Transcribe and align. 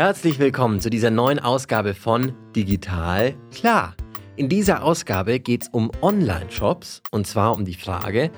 Herzlich 0.00 0.38
willkommen 0.38 0.80
zu 0.80 0.88
dieser 0.88 1.10
neuen 1.10 1.38
Ausgabe 1.38 1.92
von 1.92 2.32
Digital 2.56 3.34
Klar. 3.52 3.94
In 4.34 4.48
dieser 4.48 4.82
Ausgabe 4.82 5.40
geht 5.40 5.64
es 5.64 5.68
um 5.68 5.90
Online-Shops 6.00 7.02
und 7.10 7.26
zwar 7.26 7.54
um 7.54 7.66
die 7.66 7.74
Frage, 7.74 8.30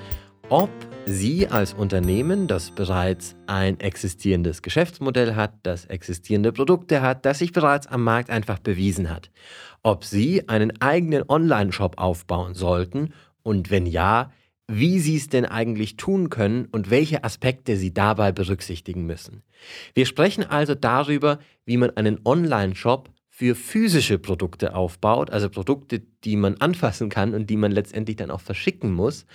ob 0.49 0.71
Sie 1.07 1.47
als 1.47 1.73
Unternehmen, 1.73 2.49
das 2.49 2.73
bereits 2.73 3.37
ein 3.47 3.79
existierendes 3.79 4.63
Geschäftsmodell 4.63 5.37
hat, 5.37 5.53
das 5.63 5.85
existierende 5.85 6.51
Produkte 6.51 7.01
hat, 7.01 7.25
das 7.25 7.39
sich 7.39 7.53
bereits 7.53 7.87
am 7.87 8.03
Markt 8.03 8.31
einfach 8.31 8.59
bewiesen 8.59 9.09
hat, 9.09 9.31
ob 9.85 10.05
Sie 10.05 10.49
einen 10.49 10.83
eigenen 10.83 11.23
Online-Shop 11.29 11.97
aufbauen 11.97 12.55
sollten 12.55 13.15
und 13.45 13.71
wenn 13.71 13.87
ja, 13.87 14.33
wie 14.75 14.99
Sie 14.99 15.17
es 15.17 15.29
denn 15.29 15.45
eigentlich 15.45 15.97
tun 15.97 16.31
können 16.31 16.67
und 16.73 16.91
welche 16.91 17.25
Aspekte 17.25 17.77
Sie 17.77 17.93
dabei 17.93 18.33
berücksichtigen 18.33 19.05
müssen. 19.05 19.43
Wir 19.95 20.07
sprechen 20.07 20.45
also 20.45 20.75
darüber, 20.75 21.39
wie 21.65 21.77
man 21.77 21.91
einen 21.91 22.21
Online-Shop 22.25 23.11
für 23.29 23.55
physische 23.55 24.19
Produkte 24.19 24.75
aufbaut, 24.75 25.31
also 25.31 25.49
Produkte, 25.49 26.03
die 26.25 26.37
man 26.37 26.57
anfassen 26.59 27.09
kann 27.09 27.35
und 27.35 27.51
die 27.51 27.57
man 27.57 27.73
letztendlich 27.73 28.17
dann 28.17 28.31
auch 28.31 28.41
verschicken 28.41 28.93
muss. 28.93 29.27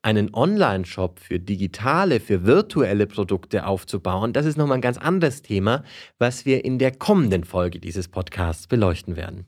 Einen 0.00 0.32
Online-Shop 0.32 1.18
für 1.18 1.38
digitale, 1.38 2.20
für 2.20 2.44
virtuelle 2.44 3.06
Produkte 3.06 3.66
aufzubauen, 3.66 4.32
das 4.32 4.46
ist 4.46 4.56
nochmal 4.56 4.78
ein 4.78 4.82
ganz 4.82 4.96
anderes 4.96 5.42
Thema, 5.42 5.82
was 6.18 6.46
wir 6.46 6.64
in 6.64 6.78
der 6.78 6.92
kommenden 6.92 7.44
Folge 7.44 7.78
dieses 7.78 8.08
Podcasts 8.08 8.66
beleuchten 8.66 9.16
werden. 9.16 9.46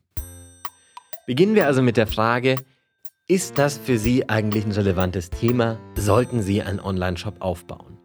Beginnen 1.27 1.55
wir 1.55 1.66
also 1.66 1.80
mit 1.80 1.97
der 1.97 2.09
Frage, 2.09 2.56
ist 3.30 3.59
das 3.59 3.79
für 3.79 3.97
Sie 3.97 4.29
eigentlich 4.29 4.66
ein 4.66 4.73
relevantes 4.73 5.30
Thema? 5.30 5.79
Sollten 5.95 6.43
Sie 6.43 6.62
einen 6.62 6.80
Online-Shop 6.80 7.37
aufbauen? 7.39 7.97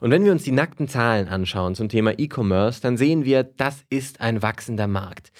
Und 0.00 0.10
wenn 0.10 0.24
wir 0.24 0.32
uns 0.32 0.42
die 0.42 0.52
nackten 0.52 0.88
Zahlen 0.88 1.28
anschauen 1.28 1.74
zum 1.74 1.90
Thema 1.90 2.18
E-Commerce, 2.18 2.80
dann 2.80 2.96
sehen 2.96 3.26
wir, 3.26 3.42
das 3.42 3.84
ist 3.90 4.22
ein 4.22 4.40
wachsender 4.40 4.86
Markt. 4.86 5.32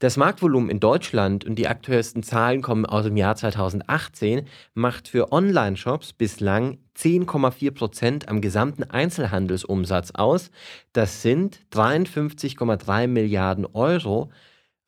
Das 0.00 0.16
Marktvolumen 0.16 0.68
in 0.68 0.80
Deutschland 0.80 1.44
und 1.44 1.54
die 1.60 1.68
aktuellsten 1.68 2.24
Zahlen 2.24 2.60
kommen 2.60 2.86
aus 2.86 3.04
dem 3.04 3.16
Jahr 3.16 3.36
2018, 3.36 4.48
macht 4.74 5.06
für 5.06 5.30
Online-Shops 5.30 6.12
bislang 6.12 6.78
10,4 6.98 7.70
Prozent 7.70 8.28
am 8.28 8.40
gesamten 8.40 8.82
Einzelhandelsumsatz 8.82 10.10
aus. 10.10 10.50
Das 10.92 11.22
sind 11.22 11.60
53,3 11.72 13.06
Milliarden 13.06 13.64
Euro 13.64 14.32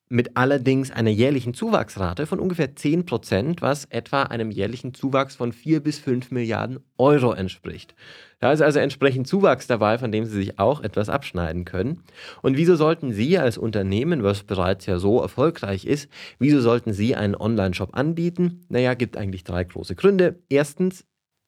mit 0.08 0.36
allerdings 0.36 0.90
einer 0.90 1.10
jährlichen 1.10 1.54
Zuwachsrate 1.54 2.26
von 2.26 2.40
ungefähr 2.40 2.74
10 2.74 3.06
Prozent, 3.06 3.62
was 3.62 3.84
etwa 3.86 4.22
einem 4.24 4.50
jährlichen 4.50 4.94
Zuwachs 4.94 5.36
von 5.36 5.52
4 5.52 5.80
bis 5.80 5.98
5 5.98 6.30
Milliarden 6.30 6.80
Euro 6.96 7.32
entspricht. 7.32 7.94
Da 8.40 8.52
ist 8.52 8.62
also 8.62 8.78
entsprechend 8.78 9.26
Zuwachs 9.26 9.66
dabei, 9.66 9.98
von 9.98 10.12
dem 10.12 10.24
Sie 10.24 10.32
sich 10.32 10.58
auch 10.58 10.80
etwas 10.82 11.08
abschneiden 11.08 11.64
können. 11.64 12.04
Und 12.42 12.56
wieso 12.56 12.76
sollten 12.76 13.12
Sie 13.12 13.38
als 13.38 13.58
Unternehmen, 13.58 14.22
was 14.22 14.44
bereits 14.44 14.86
ja 14.86 14.98
so 14.98 15.20
erfolgreich 15.20 15.84
ist, 15.84 16.08
wieso 16.38 16.60
sollten 16.60 16.92
Sie 16.92 17.16
einen 17.16 17.34
Online-Shop 17.34 17.90
anbieten? 17.92 18.60
Naja, 18.68 18.94
gibt 18.94 19.16
eigentlich 19.16 19.44
drei 19.44 19.64
große 19.64 19.96
Gründe. 19.96 20.40
Erstens, 20.48 21.04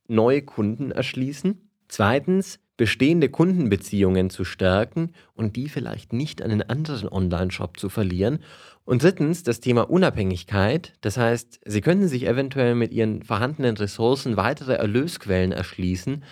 neue 0.08 0.42
Kunden 0.42 0.90
erschließen. 0.90 1.70
Zweitens, 1.88 2.60
bestehende 2.80 3.28
Kundenbeziehungen 3.28 4.30
zu 4.30 4.42
stärken 4.42 5.12
und 5.34 5.54
die 5.54 5.68
vielleicht 5.68 6.14
nicht 6.14 6.40
an 6.40 6.50
einen 6.50 6.62
anderen 6.62 7.10
Online-Shop 7.10 7.78
zu 7.78 7.90
verlieren. 7.90 8.38
Und 8.86 9.02
drittens 9.02 9.42
das 9.42 9.60
Thema 9.60 9.90
Unabhängigkeit. 9.90 10.94
Das 11.02 11.18
heißt, 11.18 11.60
Sie 11.62 11.82
könnten 11.82 12.08
sich 12.08 12.26
eventuell 12.26 12.74
mit 12.74 12.90
Ihren 12.90 13.22
vorhandenen 13.22 13.76
Ressourcen 13.76 14.38
weitere 14.38 14.76
Erlösquellen 14.76 15.52
erschließen 15.52 16.24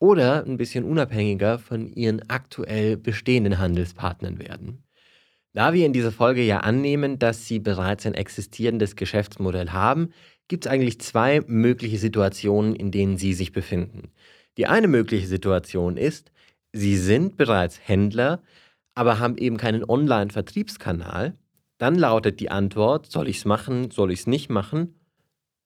oder 0.00 0.44
ein 0.44 0.56
bisschen 0.56 0.82
unabhängiger 0.82 1.60
von 1.60 1.92
Ihren 1.92 2.28
aktuell 2.28 2.96
bestehenden 2.96 3.60
Handelspartnern 3.60 4.40
werden. 4.40 4.82
Da 5.52 5.74
wir 5.74 5.86
in 5.86 5.92
dieser 5.92 6.10
Folge 6.10 6.42
ja 6.42 6.58
annehmen, 6.58 7.20
dass 7.20 7.46
Sie 7.46 7.60
bereits 7.60 8.04
ein 8.04 8.14
existierendes 8.14 8.96
Geschäftsmodell 8.96 9.70
haben, 9.70 10.08
gibt 10.48 10.66
es 10.66 10.72
eigentlich 10.72 11.00
zwei 11.00 11.42
mögliche 11.46 11.98
Situationen, 11.98 12.74
in 12.74 12.90
denen 12.90 13.16
Sie 13.16 13.32
sich 13.32 13.52
befinden. 13.52 14.10
Die 14.56 14.66
eine 14.66 14.88
mögliche 14.88 15.26
Situation 15.26 15.96
ist, 15.96 16.30
Sie 16.72 16.96
sind 16.96 17.36
bereits 17.36 17.78
Händler, 17.86 18.42
aber 18.94 19.18
haben 19.18 19.36
eben 19.38 19.56
keinen 19.56 19.88
Online-Vertriebskanal. 19.88 21.36
Dann 21.78 21.94
lautet 21.96 22.40
die 22.40 22.50
Antwort, 22.50 23.10
soll 23.10 23.28
ich 23.28 23.38
es 23.38 23.44
machen, 23.44 23.90
soll 23.90 24.12
ich 24.12 24.20
es 24.20 24.26
nicht 24.26 24.50
machen? 24.50 25.00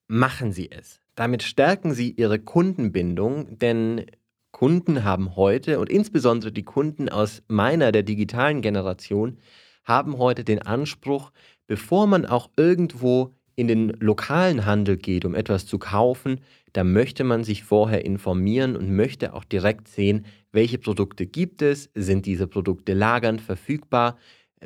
Machen 0.06 0.52
Sie 0.52 0.70
es. 0.70 1.00
Damit 1.14 1.42
stärken 1.42 1.92
Sie 1.92 2.12
Ihre 2.12 2.38
Kundenbindung, 2.38 3.58
denn 3.58 4.06
Kunden 4.52 5.04
haben 5.04 5.36
heute 5.36 5.78
und 5.78 5.90
insbesondere 5.90 6.52
die 6.52 6.64
Kunden 6.64 7.08
aus 7.08 7.42
meiner, 7.48 7.92
der 7.92 8.02
digitalen 8.02 8.62
Generation, 8.62 9.38
haben 9.84 10.18
heute 10.18 10.44
den 10.44 10.62
Anspruch, 10.62 11.32
bevor 11.66 12.06
man 12.06 12.26
auch 12.26 12.50
irgendwo 12.56 13.34
in 13.56 13.66
den 13.66 13.88
lokalen 14.00 14.66
Handel 14.66 14.96
geht, 14.96 15.24
um 15.24 15.34
etwas 15.34 15.66
zu 15.66 15.78
kaufen, 15.78 16.40
da 16.72 16.84
möchte 16.84 17.24
man 17.24 17.44
sich 17.44 17.64
vorher 17.64 18.04
informieren 18.04 18.76
und 18.76 18.94
möchte 18.94 19.34
auch 19.34 19.44
direkt 19.44 19.88
sehen, 19.88 20.26
welche 20.52 20.78
Produkte 20.78 21.26
gibt 21.26 21.62
es, 21.62 21.90
sind 21.94 22.26
diese 22.26 22.46
Produkte 22.46 22.94
lagernd 22.94 23.40
verfügbar, 23.40 24.16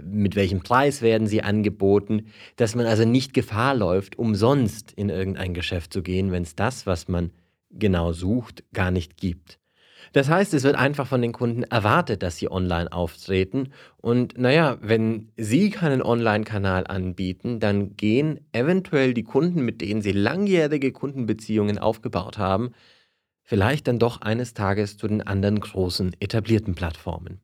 mit 0.02 0.36
welchem 0.36 0.60
Preis 0.60 1.02
werden 1.02 1.26
sie 1.26 1.42
angeboten, 1.42 2.26
dass 2.56 2.74
man 2.74 2.86
also 2.86 3.04
nicht 3.04 3.34
Gefahr 3.34 3.74
läuft, 3.74 4.18
umsonst 4.18 4.92
in 4.92 5.10
irgendein 5.10 5.54
Geschäft 5.54 5.92
zu 5.92 6.02
gehen, 6.02 6.32
wenn 6.32 6.44
es 6.44 6.54
das, 6.54 6.86
was 6.86 7.08
man 7.08 7.30
genau 7.70 8.12
sucht, 8.12 8.64
gar 8.72 8.90
nicht 8.90 9.16
gibt. 9.16 9.58
Das 10.12 10.28
heißt, 10.28 10.52
es 10.54 10.62
wird 10.62 10.76
einfach 10.76 11.06
von 11.06 11.22
den 11.22 11.32
Kunden 11.32 11.62
erwartet, 11.62 12.22
dass 12.22 12.36
sie 12.36 12.50
online 12.50 12.92
auftreten. 12.92 13.72
Und 13.96 14.36
naja, 14.38 14.76
wenn 14.82 15.32
sie 15.36 15.70
keinen 15.70 16.02
Online-Kanal 16.02 16.86
anbieten, 16.86 17.60
dann 17.60 17.96
gehen 17.96 18.40
eventuell 18.52 19.14
die 19.14 19.24
Kunden, 19.24 19.62
mit 19.62 19.80
denen 19.80 20.02
sie 20.02 20.12
langjährige 20.12 20.92
Kundenbeziehungen 20.92 21.78
aufgebaut 21.78 22.36
haben, 22.36 22.72
vielleicht 23.42 23.88
dann 23.88 23.98
doch 23.98 24.20
eines 24.20 24.54
Tages 24.54 24.98
zu 24.98 25.08
den 25.08 25.22
anderen 25.22 25.60
großen 25.60 26.14
etablierten 26.20 26.74
Plattformen. 26.74 27.40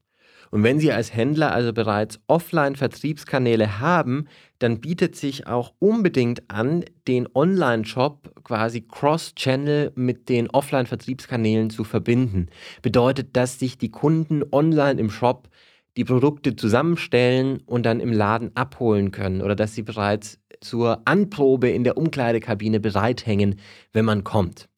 Und 0.51 0.63
wenn 0.63 0.81
Sie 0.81 0.93
als 0.93 1.15
Händler 1.15 1.53
also 1.53 1.73
bereits 1.73 2.21
Offline-Vertriebskanäle 2.27 3.81
haben, 3.81 4.29
dann 4.59 4.81
bietet 4.81 5.17
sich 5.17 5.47
auch 5.47 5.73
unbedingt 5.79 6.51
an, 6.51 6.85
den 7.07 7.29
Online-Shop 7.35 8.45
quasi 8.45 8.81
cross-channel 8.83 9.93
mit 9.95 10.29
den 10.29 10.51
Offline-Vertriebskanälen 10.51 11.71
zu 11.71 11.85
verbinden. 11.85 12.49
Bedeutet, 12.83 13.37
dass 13.37 13.59
sich 13.59 13.79
die 13.79 13.91
Kunden 13.91 14.43
online 14.51 15.01
im 15.01 15.11
Shop 15.11 15.49
die 15.97 16.05
Produkte 16.05 16.55
zusammenstellen 16.55 17.61
und 17.67 17.85
dann 17.85 18.01
im 18.01 18.13
Laden 18.13 18.53
abholen 18.55 19.11
können 19.11 19.43
oder 19.43 19.57
dass 19.57 19.75
sie 19.75 19.83
bereits 19.83 20.39
zur 20.61 21.03
Anprobe 21.05 21.71
in 21.71 21.85
der 21.85 21.97
Umkleidekabine 21.97 22.81
bereithängen, 22.81 23.57
wenn 23.93 24.05
man 24.05 24.25
kommt. 24.25 24.69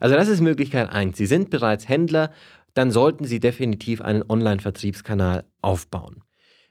Also 0.00 0.14
das 0.14 0.28
ist 0.28 0.40
Möglichkeit 0.40 0.90
1. 0.90 1.16
Sie 1.16 1.26
sind 1.26 1.50
bereits 1.50 1.88
Händler 1.88 2.30
dann 2.74 2.90
sollten 2.90 3.24
Sie 3.24 3.40
definitiv 3.40 4.00
einen 4.00 4.22
Online-Vertriebskanal 4.28 5.44
aufbauen. 5.60 6.22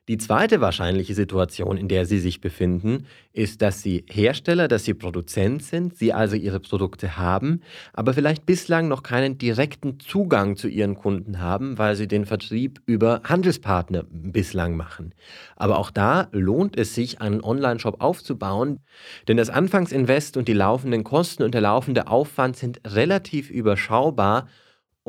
Die 0.08 0.18
zweite 0.18 0.62
wahrscheinliche 0.62 1.14
Situation, 1.14 1.78
in 1.78 1.88
der 1.88 2.06
Sie 2.06 2.18
sich 2.18 2.42
befinden, 2.42 3.06
ist, 3.34 3.62
dass 3.62 3.84
Sie 3.84 4.04
Hersteller, 4.10 4.68
dass 4.68 4.84
Sie 4.84 4.96
Produzent 4.96 5.64
sind, 5.64 5.96
Sie 5.96 6.12
also 6.12 6.36
Ihre 6.36 6.60
Produkte 6.60 7.18
haben, 7.18 7.62
aber 7.94 8.14
vielleicht 8.14 8.48
bislang 8.48 8.88
noch 8.88 9.04
keinen 9.04 9.38
direkten 9.38 10.00
Zugang 10.00 10.58
zu 10.58 10.68
Ihren 10.68 10.96
Kunden 10.96 11.40
haben, 11.40 11.78
weil 11.78 11.96
Sie 11.96 12.08
den 12.08 12.26
Vertrieb 12.26 12.82
über 12.88 13.22
Handelspartner 13.24 14.04
bislang 14.10 14.76
machen. 14.76 15.14
Aber 15.56 15.78
auch 15.78 15.92
da 15.92 16.30
lohnt 16.32 16.78
es 16.78 16.96
sich, 16.96 17.22
einen 17.22 17.42
Online-Shop 17.42 18.02
aufzubauen, 18.02 18.80
denn 19.28 19.38
das 19.38 19.52
Anfangsinvest 19.52 20.36
und 20.36 20.48
die 20.48 20.54
laufenden 20.54 21.04
Kosten 21.04 21.44
und 21.44 21.54
der 21.54 21.62
laufende 21.62 22.08
Aufwand 22.08 22.58
sind 22.58 22.82
relativ 22.86 23.52
überschaubar 23.52 24.48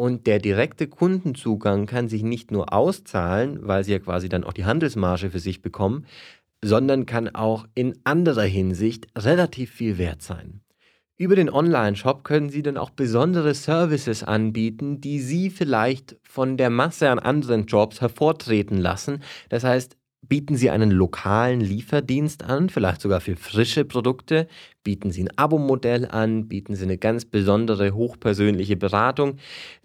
und 0.02 0.26
der 0.26 0.40
direkte 0.40 0.88
Kundenzugang 0.88 1.86
kann 1.86 2.08
sich 2.08 2.24
nicht 2.24 2.50
nur 2.50 2.72
auszahlen, 2.72 3.60
weil 3.62 3.84
sie 3.84 3.92
ja 3.92 4.00
quasi 4.00 4.28
dann 4.28 4.42
auch 4.42 4.52
die 4.52 4.64
Handelsmarge 4.64 5.30
für 5.30 5.38
sich 5.38 5.62
bekommen, 5.62 6.06
sondern 6.60 7.06
kann 7.06 7.32
auch 7.32 7.68
in 7.76 7.96
anderer 8.02 8.42
Hinsicht 8.42 9.06
relativ 9.16 9.70
viel 9.70 9.98
wert 9.98 10.20
sein. 10.20 10.60
Über 11.16 11.36
den 11.36 11.48
Online-Shop 11.48 12.24
können 12.24 12.50
Sie 12.50 12.64
dann 12.64 12.78
auch 12.78 12.90
besondere 12.90 13.54
Services 13.54 14.24
anbieten, 14.24 15.00
die 15.00 15.20
Sie 15.20 15.50
vielleicht 15.50 16.16
von 16.24 16.56
der 16.56 16.70
Masse 16.70 17.08
an 17.08 17.20
anderen 17.20 17.66
Jobs 17.66 18.00
hervortreten 18.00 18.78
lassen. 18.78 19.22
Das 19.50 19.62
heißt, 19.62 19.96
Bieten 20.28 20.56
Sie 20.56 20.70
einen 20.70 20.92
lokalen 20.92 21.60
Lieferdienst 21.60 22.44
an, 22.44 22.68
vielleicht 22.68 23.00
sogar 23.00 23.20
für 23.20 23.36
frische 23.36 23.84
Produkte? 23.84 24.46
Bieten 24.84 25.10
Sie 25.10 25.24
ein 25.24 25.36
Abo-Modell 25.36 26.06
an? 26.06 26.46
Bieten 26.46 26.76
Sie 26.76 26.84
eine 26.84 26.96
ganz 26.96 27.24
besondere, 27.24 27.92
hochpersönliche 27.92 28.76
Beratung? 28.76 29.38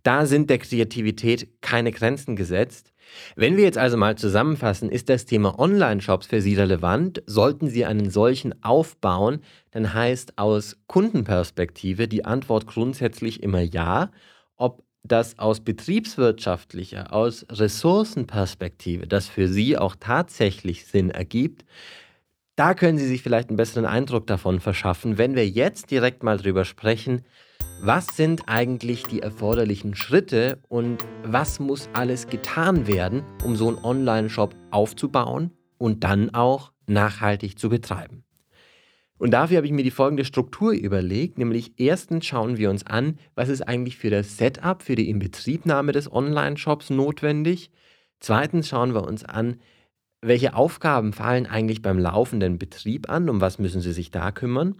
Da 0.03 0.27
sind 0.27 0.51
der 0.51 0.59
Kreativität 0.59 1.49
keine 1.61 1.91
Grenzen 1.91 2.35
gesetzt. 2.35 2.93
Wenn 3.35 3.57
wir 3.57 3.63
jetzt 3.63 3.79
also 3.79 3.97
mal 3.97 4.15
zusammenfassen, 4.15 4.89
ist 4.89 5.09
das 5.09 5.25
Thema 5.25 5.57
Online-Shops 5.57 6.27
für 6.27 6.41
Sie 6.41 6.53
relevant? 6.55 7.23
Sollten 7.25 7.67
Sie 7.67 7.85
einen 7.85 8.11
solchen 8.11 8.63
aufbauen, 8.63 9.39
dann 9.71 9.93
heißt 9.93 10.37
aus 10.37 10.77
Kundenperspektive 10.85 12.07
die 12.07 12.25
Antwort 12.25 12.67
grundsätzlich 12.67 13.41
immer 13.41 13.61
ja. 13.61 14.11
Ob 14.55 14.83
dass 15.03 15.39
aus 15.39 15.61
betriebswirtschaftlicher, 15.61 17.13
aus 17.13 17.45
Ressourcenperspektive 17.49 19.07
das 19.07 19.27
für 19.27 19.47
Sie 19.47 19.77
auch 19.77 19.95
tatsächlich 19.99 20.85
Sinn 20.85 21.09
ergibt, 21.09 21.65
da 22.55 22.73
können 22.73 22.97
Sie 22.97 23.07
sich 23.07 23.21
vielleicht 23.21 23.49
einen 23.49 23.57
besseren 23.57 23.85
Eindruck 23.85 24.25
davon 24.25 24.59
verschaffen, 24.59 25.17
wenn 25.17 25.35
wir 25.35 25.47
jetzt 25.47 25.91
direkt 25.91 26.23
mal 26.23 26.37
drüber 26.37 26.65
sprechen, 26.65 27.23
was 27.81 28.07
sind 28.17 28.43
eigentlich 28.47 29.03
die 29.03 29.21
erforderlichen 29.21 29.93
Schritte 29.95 30.59
und 30.67 31.05
was 31.23 31.59
muss 31.59 31.89
alles 31.93 32.27
getan 32.27 32.87
werden, 32.87 33.23
um 33.45 33.55
so 33.55 33.67
einen 33.67 33.77
Online-Shop 33.77 34.55
aufzubauen 34.71 35.51
und 35.77 36.03
dann 36.03 36.33
auch 36.33 36.71
nachhaltig 36.87 37.59
zu 37.59 37.69
betreiben. 37.69 38.23
Und 39.17 39.31
dafür 39.31 39.57
habe 39.57 39.67
ich 39.67 39.73
mir 39.73 39.83
die 39.83 39.91
folgende 39.91 40.25
Struktur 40.25 40.73
überlegt, 40.73 41.37
nämlich 41.37 41.73
erstens 41.77 42.25
schauen 42.25 42.57
wir 42.57 42.69
uns 42.69 42.85
an, 42.85 43.17
was 43.35 43.49
ist 43.49 43.61
eigentlich 43.61 43.97
für 43.97 44.09
das 44.09 44.37
Setup, 44.37 44.83
für 44.83 44.95
die 44.95 45.09
Inbetriebnahme 45.09 45.91
des 45.91 46.11
Online-Shops 46.11 46.91
notwendig. 46.91 47.71
Zweitens 48.19 48.67
schauen 48.67 48.93
wir 48.93 49.03
uns 49.03 49.25
an, 49.25 49.57
welche 50.21 50.55
Aufgaben 50.55 51.13
fallen 51.13 51.45
eigentlich 51.45 51.81
beim 51.81 51.99
laufenden 51.99 52.57
Betrieb 52.57 53.09
an, 53.09 53.29
um 53.29 53.41
was 53.41 53.59
müssen 53.59 53.81
Sie 53.81 53.93
sich 53.93 54.11
da 54.11 54.31
kümmern. 54.31 54.75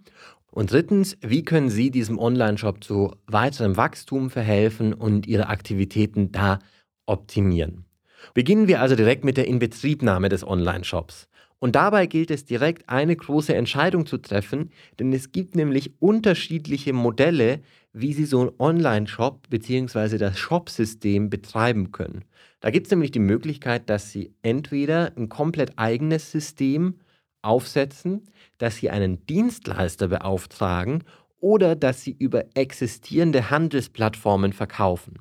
Und 0.51 0.71
drittens, 0.71 1.17
wie 1.21 1.43
können 1.43 1.69
Sie 1.69 1.91
diesem 1.91 2.17
Online-Shop 2.17 2.83
zu 2.83 3.15
weiterem 3.27 3.77
Wachstum 3.77 4.29
verhelfen 4.29 4.93
und 4.93 5.27
Ihre 5.27 5.49
Aktivitäten 5.49 6.31
da 6.31 6.59
optimieren. 7.05 7.85
Beginnen 8.33 8.67
wir 8.67 8.81
also 8.81 8.95
direkt 8.95 9.23
mit 9.23 9.37
der 9.37 9.47
Inbetriebnahme 9.47 10.29
des 10.29 10.45
Online-Shops. 10.45 11.27
Und 11.59 11.75
dabei 11.75 12.05
gilt 12.05 12.29
es 12.29 12.45
direkt 12.45 12.87
eine 12.87 13.15
große 13.15 13.55
Entscheidung 13.55 14.05
zu 14.05 14.17
treffen, 14.17 14.71
denn 14.99 15.11
es 15.11 15.31
gibt 15.31 15.55
nämlich 15.55 15.99
unterschiedliche 15.99 16.93
Modelle, 16.93 17.61
wie 17.93 18.13
Sie 18.13 18.25
so 18.25 18.41
einen 18.41 18.51
Online-Shop 18.59 19.49
bzw. 19.49 20.17
das 20.17 20.37
Shop-System 20.37 21.29
betreiben 21.29 21.91
können. 21.91 22.25
Da 22.59 22.69
gibt 22.69 22.87
es 22.87 22.91
nämlich 22.91 23.11
die 23.11 23.19
Möglichkeit, 23.19 23.89
dass 23.89 24.11
Sie 24.11 24.33
entweder 24.43 25.13
ein 25.17 25.29
komplett 25.29 25.73
eigenes 25.77 26.31
System 26.31 26.99
aufsetzen, 27.41 28.23
dass 28.59 28.77
Sie 28.77 28.89
einen 28.91 29.25
Dienstleister 29.25 30.09
beauftragen 30.09 31.03
oder 31.39 31.75
dass 31.75 32.03
Sie 32.03 32.15
über 32.17 32.45
existierende 32.53 33.49
Handelsplattformen 33.49 34.53
verkaufen. 34.53 35.19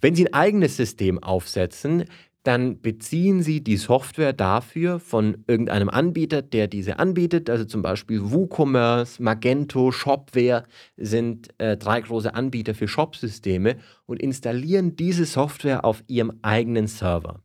Wenn 0.00 0.14
Sie 0.14 0.26
ein 0.26 0.34
eigenes 0.34 0.76
System 0.76 1.22
aufsetzen, 1.22 2.04
dann 2.46 2.80
beziehen 2.80 3.42
Sie 3.42 3.62
die 3.62 3.76
Software 3.76 4.32
dafür 4.32 5.00
von 5.00 5.44
irgendeinem 5.46 5.88
Anbieter, 5.88 6.42
der 6.42 6.68
diese 6.68 6.98
anbietet. 6.98 7.50
Also 7.50 7.64
zum 7.64 7.82
Beispiel 7.82 8.30
WooCommerce, 8.30 9.20
Magento, 9.20 9.90
Shopware 9.90 10.64
sind 10.96 11.48
äh, 11.58 11.76
drei 11.76 12.00
große 12.00 12.34
Anbieter 12.34 12.74
für 12.74 12.88
Shopsysteme 12.88 13.76
und 14.06 14.20
installieren 14.20 14.96
diese 14.96 15.24
Software 15.24 15.84
auf 15.84 16.04
Ihrem 16.06 16.38
eigenen 16.42 16.86
Server 16.86 17.40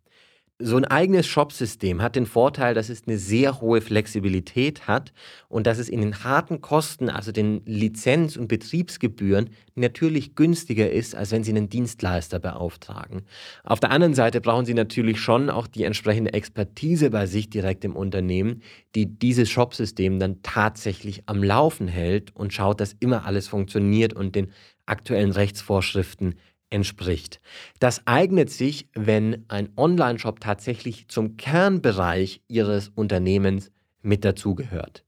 so 0.64 0.78
ein 0.78 0.86
eigenes 0.86 1.28
Shopsystem 1.28 2.02
hat 2.02 2.16
den 2.16 2.26
Vorteil, 2.26 2.74
dass 2.74 2.90
es 2.90 3.08
eine 3.08 3.18
sehr 3.18 3.62
hohe 3.62 3.82
Flexibilität 3.82 4.88
hat 4.88 5.14
und 5.50 5.68
dass 5.68 5.78
es 5.78 5.90
in 5.90 6.02
den 6.02 6.24
harten 6.24 6.62
Kosten, 6.62 7.10
also 7.10 7.32
den 7.32 7.62
Lizenz- 7.66 8.38
und 8.38 8.48
Betriebsgebühren, 8.48 9.50
natürlich 9.76 10.36
günstiger 10.36 10.90
ist, 10.92 11.16
als 11.16 11.32
wenn 11.32 11.44
Sie 11.44 11.52
einen 11.52 11.70
Dienstleister 11.70 12.40
beauftragen. 12.40 13.24
Auf 13.64 13.80
der 13.80 13.92
anderen 13.92 14.14
Seite 14.14 14.42
brauchen 14.42 14.66
Sie 14.66 14.74
natürlich 14.74 15.20
schon 15.20 15.50
auch 15.50 15.68
die 15.68 15.84
entsprechende 15.84 16.34
Expertise 16.34 17.10
bei 17.10 17.26
sich 17.26 17.50
direkt 17.50 17.84
im 17.86 17.96
Unternehmen, 17.96 18.62
die 18.96 19.06
dieses 19.06 19.50
Shopsystem 19.50 20.20
dann 20.20 20.42
tatsächlich 20.44 21.24
am 21.26 21.44
Laufen 21.44 21.88
hält 21.88 22.36
und 22.36 22.54
schaut, 22.54 22.80
dass 22.80 22.96
immer 23.00 23.26
alles 23.26 23.48
funktioniert 23.48 24.14
und 24.14 24.36
den 24.36 24.52
aktuellen 24.86 25.32
Rechtsvorschriften 25.32 26.36
entspricht. 26.72 27.40
Das 27.80 28.08
eignet 28.08 28.50
sich, 28.50 28.88
wenn 28.94 29.46
ein 29.48 29.70
Online-Shop 29.78 30.40
tatsächlich 30.40 31.08
zum 31.08 31.38
Kernbereich 31.38 32.42
Ihres 32.48 32.90
Unternehmens 32.96 33.72
mit 34.02 34.26
dazugehört. 34.26 35.04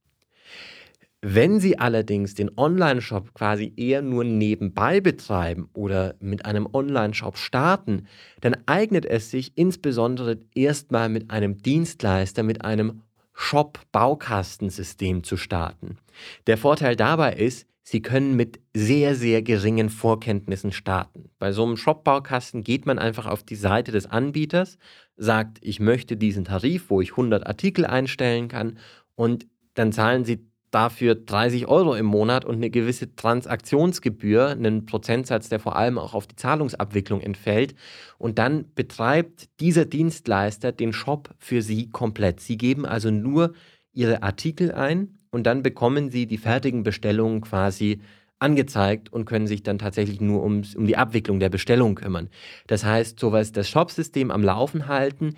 Wenn 1.25 1.61
Sie 1.61 1.79
allerdings 1.79 2.35
den 2.35 2.51
Online-Shop 2.57 3.33
quasi 3.33 3.71
eher 3.77 4.01
nur 4.01 4.25
nebenbei 4.25 4.99
betreiben 4.99 5.69
oder 5.71 6.15
mit 6.19 6.45
einem 6.45 6.67
Online-Shop 6.71 7.37
starten, 7.37 8.07
dann 8.41 8.57
eignet 8.65 9.05
es 9.05 9.31
sich 9.31 9.53
insbesondere 9.55 10.39
erstmal 10.53 11.07
mit 11.07 11.31
einem 11.31 11.59
Dienstleister, 11.59 12.43
mit 12.43 12.65
einem 12.65 13.03
Shop-Baukastensystem 13.33 15.23
zu 15.23 15.37
starten. 15.37 15.97
Der 16.45 16.57
Vorteil 16.57 16.97
dabei 16.97 17.33
ist, 17.33 17.67
Sie 17.83 18.01
können 18.01 18.35
mit 18.35 18.61
sehr, 18.73 19.13
sehr 19.13 19.41
geringen 19.41 19.89
Vorkenntnissen 19.89 20.71
starten. 20.71 21.29
Bei 21.37 21.51
so 21.51 21.63
einem 21.63 21.75
Shop-Baukasten 21.75 22.63
geht 22.63 22.85
man 22.85 22.97
einfach 22.97 23.25
auf 23.25 23.43
die 23.43 23.55
Seite 23.55 23.91
des 23.91 24.05
Anbieters, 24.05 24.77
sagt, 25.17 25.59
ich 25.61 25.79
möchte 25.79 26.15
diesen 26.15 26.45
Tarif, 26.45 26.89
wo 26.89 27.01
ich 27.01 27.11
100 27.11 27.45
Artikel 27.45 27.85
einstellen 27.85 28.47
kann 28.47 28.77
und 29.15 29.47
dann 29.73 29.91
zahlen 29.91 30.23
Sie 30.23 30.47
dafür 30.73 31.15
30 31.15 31.67
Euro 31.67 31.93
im 31.93 32.05
Monat 32.05 32.45
und 32.45 32.55
eine 32.55 32.69
gewisse 32.69 33.15
Transaktionsgebühr, 33.15 34.49
einen 34.49 34.85
Prozentsatz, 34.85 35.49
der 35.49 35.59
vor 35.59 35.75
allem 35.75 35.99
auch 35.99 36.13
auf 36.13 36.25
die 36.25 36.35
Zahlungsabwicklung 36.35 37.21
entfällt. 37.21 37.75
Und 38.17 38.39
dann 38.39 38.73
betreibt 38.73 39.49
dieser 39.59 39.85
Dienstleister 39.85 40.71
den 40.71 40.91
Shop 40.91 41.35
für 41.37 41.61
Sie 41.61 41.89
komplett. 41.89 42.39
Sie 42.39 42.57
geben 42.57 42.85
also 42.85 43.11
nur 43.11 43.53
Ihre 43.91 44.23
Artikel 44.23 44.71
ein 44.71 45.19
und 45.33 45.43
dann 45.43 45.63
bekommen 45.63 46.11
Sie 46.11 46.27
die 46.27 46.37
fertigen 46.37 46.83
Bestellungen 46.83 47.41
quasi 47.41 47.99
angezeigt 48.37 49.11
und 49.11 49.25
können 49.25 49.47
sich 49.47 49.63
dann 49.63 49.79
tatsächlich 49.79 50.21
nur 50.21 50.43
ums, 50.43 50.75
um 50.75 50.85
die 50.85 50.95
Abwicklung 50.95 51.39
der 51.39 51.49
Bestellung 51.49 51.95
kümmern. 51.95 52.29
Das 52.67 52.85
heißt, 52.85 53.19
sowas 53.19 53.51
das 53.51 53.67
Shopsystem 53.67 54.29
am 54.29 54.43
Laufen 54.43 54.87
halten, 54.87 55.33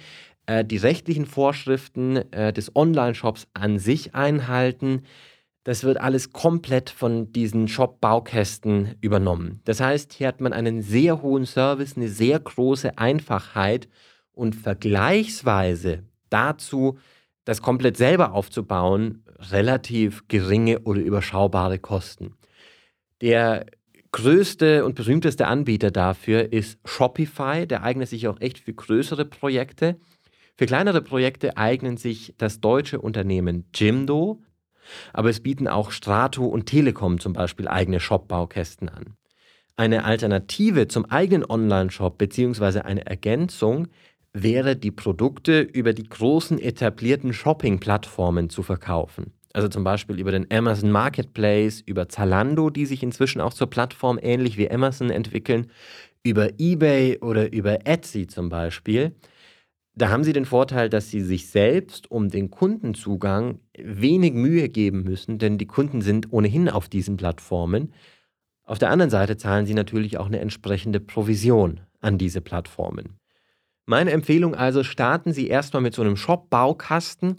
äh, 0.48 0.66
die 0.66 0.78
rechtlichen 0.78 1.26
Vorschriften 1.26 2.18
äh, 2.34 2.52
des 2.52 2.76
Online-Shops 2.76 3.48
an 3.54 3.80
sich 3.80 4.16
einhalten, 4.16 5.04
das 5.64 5.84
wird 5.86 6.00
alles 6.00 6.34
komplett 6.34 6.90
von 6.90 7.32
diesen 7.32 7.70
Shop-Baukästen 7.70 8.96
übernommen. 9.00 9.62
Das 9.64 9.80
heißt, 9.80 10.12
hier 10.12 10.28
hat 10.28 10.42
man 10.42 10.52
einen 10.52 10.82
sehr 10.82 11.22
hohen 11.22 11.46
Service, 11.46 11.96
eine 11.96 12.10
sehr 12.10 12.38
große 12.40 12.98
Einfachheit 12.98 13.88
und 14.34 14.56
vergleichsweise 14.56 16.04
dazu, 16.30 17.00
das 17.46 17.62
komplett 17.62 17.96
selber 17.96 18.34
aufzubauen, 18.34 19.24
relativ 19.40 20.28
geringe 20.28 20.80
oder 20.80 21.02
überschaubare 21.02 21.80
Kosten. 21.80 22.36
Der 23.22 23.66
größte 24.12 24.86
und 24.86 24.96
berühmteste 24.96 25.48
Anbieter 25.48 25.92
dafür 25.92 26.54
ist 26.54 26.80
Shopify. 26.86 27.68
Der 27.68 27.84
eignet 27.84 28.10
sich 28.10 28.28
auch 28.28 28.40
echt 28.40 28.60
für 28.60 28.74
größere 28.74 29.26
Projekte. 29.26 29.98
Für 30.58 30.66
kleinere 30.66 31.02
Projekte 31.02 31.58
eignen 31.58 31.98
sich 31.98 32.34
das 32.38 32.62
deutsche 32.62 33.02
Unternehmen 33.02 33.66
Jimdo, 33.74 34.42
aber 35.12 35.30
es 35.30 35.42
bieten 35.42 35.68
auch 35.68 35.92
Strato 35.92 36.46
und 36.46 36.68
Telekom 36.68 37.20
zum 37.20 37.34
Beispiel 37.34 37.68
eigene 37.68 38.00
Shop-Baukästen 38.00 38.88
an. 38.88 39.18
Eine 39.76 40.06
Alternative 40.06 40.88
zum 40.88 41.06
eigenen 41.06 41.44
Online-Shop 41.50 42.18
bzw. 42.18 42.80
eine 42.80 43.06
Ergänzung 43.06 43.90
wäre, 44.36 44.76
die 44.76 44.92
Produkte 44.92 45.62
über 45.62 45.94
die 45.94 46.04
großen 46.04 46.60
etablierten 46.60 47.34
Shopping-Plattformen 47.34 48.50
zu 48.50 48.64
verkaufen. 48.64 49.34
Also 49.54 49.70
zum 49.70 49.86
Beispiel 49.86 50.20
über 50.20 50.32
den 50.32 50.52
Amazon 50.52 50.92
Marketplace, 50.92 51.80
über 51.80 52.10
Zalando, 52.10 52.70
die 52.70 52.86
sich 52.86 53.02
inzwischen 53.02 53.40
auch 53.40 53.54
zur 53.54 53.70
Plattform 53.70 54.20
ähnlich 54.22 54.58
wie 54.58 54.70
Amazon 54.70 55.10
entwickeln, 55.10 55.72
über 56.24 56.50
eBay 56.58 57.20
oder 57.20 57.54
über 57.54 57.88
Etsy 57.88 58.28
zum 58.28 58.50
Beispiel. 58.50 59.16
Da 59.94 60.10
haben 60.10 60.26
Sie 60.26 60.34
den 60.34 60.44
Vorteil, 60.44 60.90
dass 60.90 61.10
Sie 61.10 61.22
sich 61.22 61.48
selbst 61.48 62.12
um 62.12 62.28
den 62.28 62.52
Kundenzugang 62.52 63.60
wenig 63.78 64.34
Mühe 64.34 64.68
geben 64.68 65.04
müssen, 65.04 65.38
denn 65.38 65.58
die 65.58 65.68
Kunden 65.68 66.02
sind 66.02 66.34
ohnehin 66.34 66.68
auf 66.68 66.90
diesen 66.90 67.16
Plattformen. 67.16 67.94
Auf 68.66 68.80
der 68.80 68.90
anderen 68.90 69.12
Seite 69.12 69.38
zahlen 69.38 69.66
Sie 69.66 69.74
natürlich 69.74 70.18
auch 70.18 70.26
eine 70.26 70.40
entsprechende 70.40 71.00
Provision 71.00 71.80
an 72.02 72.18
diese 72.18 72.42
Plattformen. 72.42 73.18
Meine 73.88 74.12
Empfehlung 74.12 74.56
also, 74.56 74.84
starten 74.84 75.32
Sie 75.32 75.48
erstmal 75.48 75.84
mit 75.84 75.94
so 75.94 76.02
einem 76.02 76.18
Shop-Baukasten, 76.18 77.38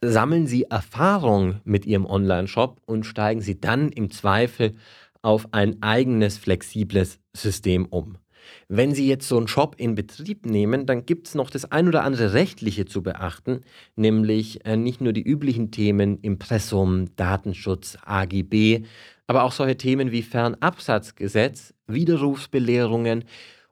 sammeln 0.00 0.46
Sie 0.46 0.64
Erfahrung 0.64 1.60
mit 1.64 1.86
Ihrem 1.86 2.06
Online-Shop 2.06 2.80
und 2.86 3.04
steigen 3.04 3.40
Sie 3.40 3.60
dann 3.60 3.88
im 3.88 4.12
Zweifel 4.12 4.76
auf 5.22 5.48
ein 5.52 5.82
eigenes 5.82 6.38
flexibles 6.38 7.18
System 7.32 7.86
um. 7.86 8.18
Wenn 8.68 8.94
Sie 8.94 9.08
jetzt 9.08 9.26
so 9.26 9.36
einen 9.36 9.48
Shop 9.48 9.74
in 9.76 9.96
Betrieb 9.96 10.46
nehmen, 10.46 10.86
dann 10.86 11.04
gibt 11.04 11.26
es 11.26 11.34
noch 11.34 11.50
das 11.50 11.70
ein 11.72 11.88
oder 11.88 12.04
andere 12.04 12.32
rechtliche 12.32 12.84
zu 12.84 13.02
beachten, 13.02 13.62
nämlich 13.96 14.64
äh, 14.64 14.76
nicht 14.76 15.00
nur 15.00 15.12
die 15.12 15.22
üblichen 15.22 15.72
Themen 15.72 16.20
Impressum, 16.20 17.14
Datenschutz, 17.16 17.98
AGB, 18.04 18.84
aber 19.26 19.42
auch 19.42 19.52
solche 19.52 19.76
Themen 19.76 20.12
wie 20.12 20.22
Fernabsatzgesetz, 20.22 21.74
Widerrufsbelehrungen 21.88 23.24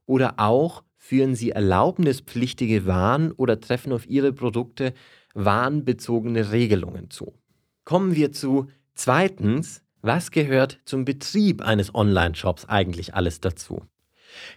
oder 0.06 0.34
auch 0.38 0.82
führen 1.06 1.36
Sie 1.36 1.50
erlaubnispflichtige 1.50 2.84
Waren 2.84 3.30
oder 3.32 3.60
treffen 3.60 3.92
auf 3.92 4.08
Ihre 4.08 4.32
Produkte 4.32 4.92
warenbezogene 5.34 6.50
Regelungen 6.50 7.10
zu. 7.10 7.34
Kommen 7.84 8.16
wir 8.16 8.32
zu 8.32 8.66
zweitens, 8.94 9.82
was 10.02 10.32
gehört 10.32 10.80
zum 10.84 11.04
Betrieb 11.04 11.62
eines 11.62 11.94
Online-Shops 11.94 12.64
eigentlich 12.64 13.14
alles 13.14 13.40
dazu? 13.40 13.84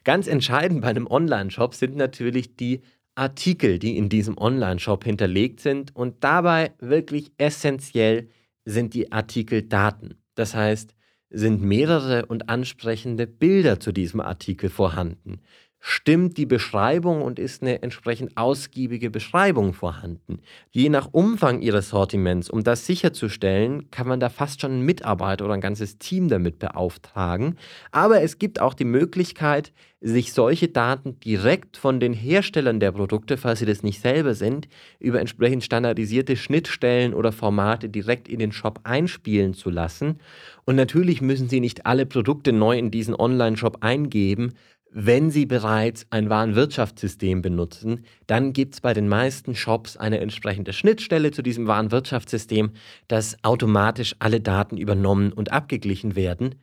Ganz 0.04 0.28
entscheidend 0.28 0.82
bei 0.82 0.88
einem 0.88 1.06
Online-Shop 1.06 1.76
sind 1.76 1.96
natürlich 1.96 2.56
die 2.56 2.82
Artikel, 3.14 3.78
die 3.78 3.98
in 3.98 4.10
diesem 4.10 4.38
Online-Shop 4.38 5.04
hinterlegt 5.04 5.60
sind 5.60 5.96
und 5.96 6.24
dabei 6.24 6.72
wirklich 6.80 7.32
essentiell 7.38 8.30
sind 8.66 8.96
die 8.96 9.12
Artikeldaten. 9.12 10.16
Das 10.34 10.56
heißt, 10.56 10.96
sind 11.30 11.62
mehrere 11.62 12.26
und 12.26 12.50
ansprechende 12.50 13.28
Bilder 13.28 13.80
zu 13.80 13.92
diesem 13.92 14.20
Artikel 14.20 14.70
vorhanden? 14.70 15.42
Stimmt 15.82 16.38
die 16.38 16.46
Beschreibung 16.46 17.22
und 17.22 17.40
ist 17.40 17.62
eine 17.62 17.82
entsprechend 17.82 18.36
ausgiebige 18.36 19.10
Beschreibung 19.10 19.72
vorhanden? 19.72 20.42
Je 20.72 20.90
nach 20.90 21.08
Umfang 21.14 21.62
Ihres 21.62 21.90
Sortiments, 21.90 22.50
um 22.50 22.66
das 22.66 22.86
sicherzustellen, 22.86 23.90
kann 23.90 24.06
man 24.06 24.20
da 24.20 24.28
fast 24.28 24.60
schon 24.60 24.72
einen 24.72 24.86
Mitarbeiter 24.86 25.46
oder 25.46 25.54
ein 25.54 25.62
ganzes 25.62 25.98
Team 25.98 26.28
damit 26.28 26.60
beauftragen. 26.60 27.58
Aber 27.92 28.22
es 28.22 28.40
gibt 28.40 28.60
auch 28.60 28.74
die 28.74 28.84
Möglichkeit, 28.84 29.72
sich 30.02 30.34
solche 30.34 30.68
Daten 30.68 31.20
direkt 31.22 31.78
von 31.78 32.00
den 32.00 32.14
Herstellern 32.14 32.80
der 32.80 32.92
Produkte, 32.92 33.38
falls 33.38 33.60
sie 33.60 33.66
das 33.66 33.84
nicht 33.84 34.02
selber 34.02 34.34
sind, 34.34 34.68
über 35.00 35.20
entsprechend 35.20 35.64
standardisierte 35.64 36.36
Schnittstellen 36.36 37.14
oder 37.14 37.32
Formate 37.32 37.90
direkt 37.90 38.28
in 38.28 38.40
den 38.40 38.52
Shop 38.52 38.82
einspielen 38.84 39.54
zu 39.54 39.70
lassen. 39.70 40.20
Und 40.66 40.76
natürlich 40.76 41.22
müssen 41.22 41.50
Sie 41.50 41.60
nicht 41.60 41.86
alle 41.86 42.06
Produkte 42.06 42.54
neu 42.54 42.78
in 42.78 42.92
diesen 42.92 43.16
Online-Shop 43.16 43.78
eingeben, 43.82 44.54
wenn 44.92 45.30
Sie 45.30 45.46
bereits 45.46 46.08
ein 46.10 46.30
Warenwirtschaftssystem 46.30 47.42
benutzen, 47.42 48.06
dann 48.28 48.54
gibt 48.54 48.74
es 48.74 48.82
bei 48.82 48.94
den 48.94 49.08
meisten 49.08 49.56
Shops 49.56 49.98
eine 49.98 50.20
entsprechende 50.20 50.74
Schnittstelle 50.74 51.32
zu 51.32 51.42
diesem 51.42 51.68
Warenwirtschaftssystem, 51.68 52.72
dass 53.08 53.38
automatisch 53.44 54.16
alle 54.20 54.42
Daten 54.42 54.78
übernommen 54.78 55.32
und 55.32 55.52
abgeglichen 55.52 56.16
werden. 56.16 56.56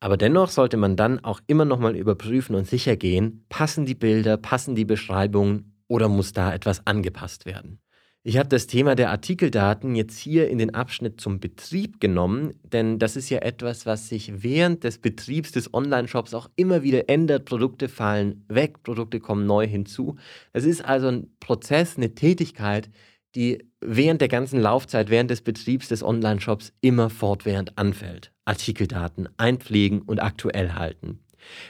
Aber 0.00 0.16
dennoch 0.16 0.48
sollte 0.48 0.76
man 0.76 0.96
dann 0.96 1.22
auch 1.22 1.40
immer 1.46 1.64
nochmal 1.64 1.94
überprüfen 1.94 2.56
und 2.56 2.66
sicher 2.66 2.96
gehen, 2.96 3.44
passen 3.48 3.84
die 3.86 3.94
Bilder, 3.94 4.36
passen 4.36 4.74
die 4.74 4.86
Beschreibungen 4.86 5.74
oder 5.88 6.08
muss 6.08 6.32
da 6.32 6.52
etwas 6.52 6.86
angepasst 6.86 7.46
werden. 7.46 7.80
Ich 8.22 8.36
habe 8.36 8.50
das 8.50 8.66
Thema 8.66 8.96
der 8.96 9.10
Artikeldaten 9.10 9.94
jetzt 9.94 10.18
hier 10.18 10.50
in 10.50 10.58
den 10.58 10.74
Abschnitt 10.74 11.22
zum 11.22 11.40
Betrieb 11.40 12.00
genommen, 12.00 12.52
denn 12.62 12.98
das 12.98 13.16
ist 13.16 13.30
ja 13.30 13.38
etwas, 13.38 13.86
was 13.86 14.10
sich 14.10 14.42
während 14.42 14.84
des 14.84 14.98
Betriebs 14.98 15.52
des 15.52 15.72
Online-Shops 15.72 16.34
auch 16.34 16.50
immer 16.54 16.82
wieder 16.82 17.08
ändert. 17.08 17.46
Produkte 17.46 17.88
fallen 17.88 18.44
weg, 18.48 18.82
Produkte 18.82 19.20
kommen 19.20 19.46
neu 19.46 19.66
hinzu. 19.66 20.16
Es 20.52 20.66
ist 20.66 20.84
also 20.84 21.08
ein 21.08 21.34
Prozess, 21.40 21.96
eine 21.96 22.14
Tätigkeit, 22.14 22.90
die 23.34 23.64
während 23.80 24.20
der 24.20 24.28
ganzen 24.28 24.60
Laufzeit, 24.60 25.08
während 25.08 25.30
des 25.30 25.40
Betriebs 25.40 25.88
des 25.88 26.02
Online-Shops 26.02 26.74
immer 26.82 27.08
fortwährend 27.08 27.78
anfällt. 27.78 28.32
Artikeldaten 28.44 29.30
einpflegen 29.38 30.02
und 30.02 30.22
aktuell 30.22 30.72
halten. 30.74 31.20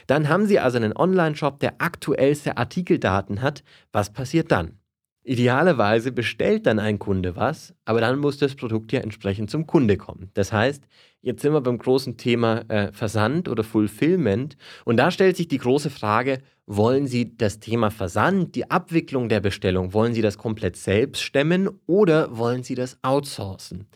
Dann 0.05 0.27
haben 0.27 0.47
Sie 0.47 0.59
also 0.59 0.75
einen 0.75 0.97
Online-Shop, 0.97 1.61
der 1.61 1.81
aktuellste 1.81 2.57
Artikeldaten 2.57 3.41
hat. 3.41 3.63
Was 3.93 4.11
passiert 4.11 4.51
dann? 4.51 4.80
Idealerweise 5.23 6.11
bestellt 6.11 6.65
dann 6.65 6.79
ein 6.79 6.97
Kunde 6.97 7.35
was, 7.35 7.75
aber 7.85 8.01
dann 8.01 8.17
muss 8.17 8.39
das 8.39 8.55
Produkt 8.55 8.91
ja 8.91 9.01
entsprechend 9.01 9.51
zum 9.51 9.67
Kunde 9.67 9.95
kommen. 9.95 10.31
Das 10.33 10.51
heißt, 10.51 10.83
jetzt 11.21 11.43
sind 11.43 11.53
wir 11.53 11.61
beim 11.61 11.77
großen 11.77 12.17
Thema 12.17 12.63
äh, 12.69 12.91
Versand 12.91 13.47
oder 13.47 13.63
Fulfillment 13.63 14.57
und 14.83 14.97
da 14.97 15.11
stellt 15.11 15.37
sich 15.37 15.47
die 15.47 15.59
große 15.59 15.91
Frage, 15.91 16.39
wollen 16.65 17.05
Sie 17.05 17.37
das 17.37 17.59
Thema 17.59 17.91
Versand, 17.91 18.55
die 18.55 18.71
Abwicklung 18.71 19.29
der 19.29 19.41
Bestellung, 19.41 19.93
wollen 19.93 20.13
Sie 20.13 20.21
das 20.21 20.39
komplett 20.39 20.75
selbst 20.75 21.21
stemmen 21.21 21.69
oder 21.85 22.35
wollen 22.35 22.63
Sie 22.63 22.75
das 22.75 22.97
outsourcen? 23.03 23.87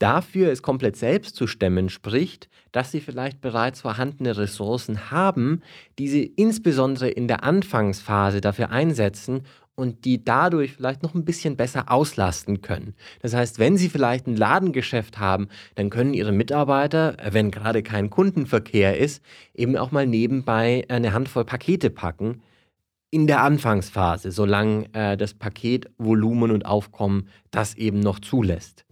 Dafür 0.00 0.50
es 0.50 0.62
komplett 0.62 0.96
selbst 0.96 1.36
zu 1.36 1.46
stemmen 1.46 1.90
spricht, 1.90 2.48
dass 2.72 2.90
Sie 2.90 3.00
vielleicht 3.00 3.42
bereits 3.42 3.82
vorhandene 3.82 4.34
Ressourcen 4.36 5.10
haben, 5.10 5.60
die 5.98 6.08
Sie 6.08 6.24
insbesondere 6.24 7.10
in 7.10 7.28
der 7.28 7.44
Anfangsphase 7.44 8.40
dafür 8.40 8.70
einsetzen, 8.70 9.42
und 9.80 10.04
die 10.04 10.22
dadurch 10.22 10.72
vielleicht 10.72 11.02
noch 11.02 11.14
ein 11.14 11.24
bisschen 11.24 11.56
besser 11.56 11.90
auslasten 11.90 12.60
können. 12.60 12.94
Das 13.22 13.34
heißt, 13.34 13.58
wenn 13.58 13.78
Sie 13.78 13.88
vielleicht 13.88 14.26
ein 14.26 14.36
Ladengeschäft 14.36 15.18
haben, 15.18 15.48
dann 15.74 15.88
können 15.88 16.12
Ihre 16.12 16.32
Mitarbeiter, 16.32 17.16
wenn 17.30 17.50
gerade 17.50 17.82
kein 17.82 18.10
Kundenverkehr 18.10 18.98
ist, 18.98 19.22
eben 19.54 19.76
auch 19.76 19.90
mal 19.90 20.06
nebenbei 20.06 20.84
eine 20.88 21.14
Handvoll 21.14 21.46
Pakete 21.46 21.88
packen. 21.88 22.42
In 23.10 23.26
der 23.26 23.42
Anfangsphase, 23.42 24.32
solange 24.32 24.86
äh, 24.92 25.16
das 25.16 25.34
Paketvolumen 25.34 26.50
und 26.50 26.66
Aufkommen 26.66 27.28
das 27.50 27.74
eben 27.74 28.00
noch 28.00 28.20
zulässt. 28.20 28.84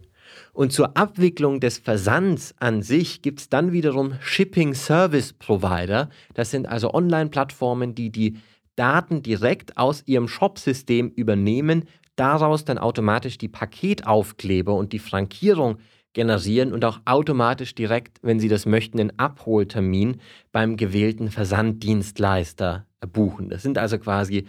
Und 0.53 0.71
zur 0.71 0.97
Abwicklung 0.97 1.59
des 1.59 1.77
Versands 1.77 2.53
an 2.59 2.81
sich 2.81 3.21
gibt 3.21 3.39
es 3.39 3.49
dann 3.49 3.71
wiederum 3.71 4.13
Shipping 4.21 4.73
Service 4.73 5.33
Provider. 5.33 6.09
Das 6.33 6.51
sind 6.51 6.67
also 6.67 6.93
Online-Plattformen, 6.93 7.95
die 7.95 8.11
die 8.11 8.37
Daten 8.75 9.21
direkt 9.21 9.77
aus 9.77 10.03
Ihrem 10.05 10.27
Shop-System 10.27 11.09
übernehmen, 11.09 11.85
daraus 12.15 12.65
dann 12.65 12.77
automatisch 12.77 13.37
die 13.37 13.47
Paketaufkleber 13.47 14.73
und 14.73 14.93
die 14.93 14.99
Frankierung 14.99 15.77
generieren 16.13 16.73
und 16.73 16.83
auch 16.85 16.99
automatisch 17.05 17.75
direkt, 17.75 18.17
wenn 18.21 18.39
Sie 18.39 18.47
das 18.47 18.65
möchten, 18.65 18.97
den 18.97 19.17
Abholtermin 19.19 20.17
beim 20.51 20.75
gewählten 20.75 21.29
Versanddienstleister 21.29 22.85
buchen. 23.11 23.49
Das 23.49 23.63
sind 23.63 23.77
also 23.77 23.99
quasi 23.99 24.45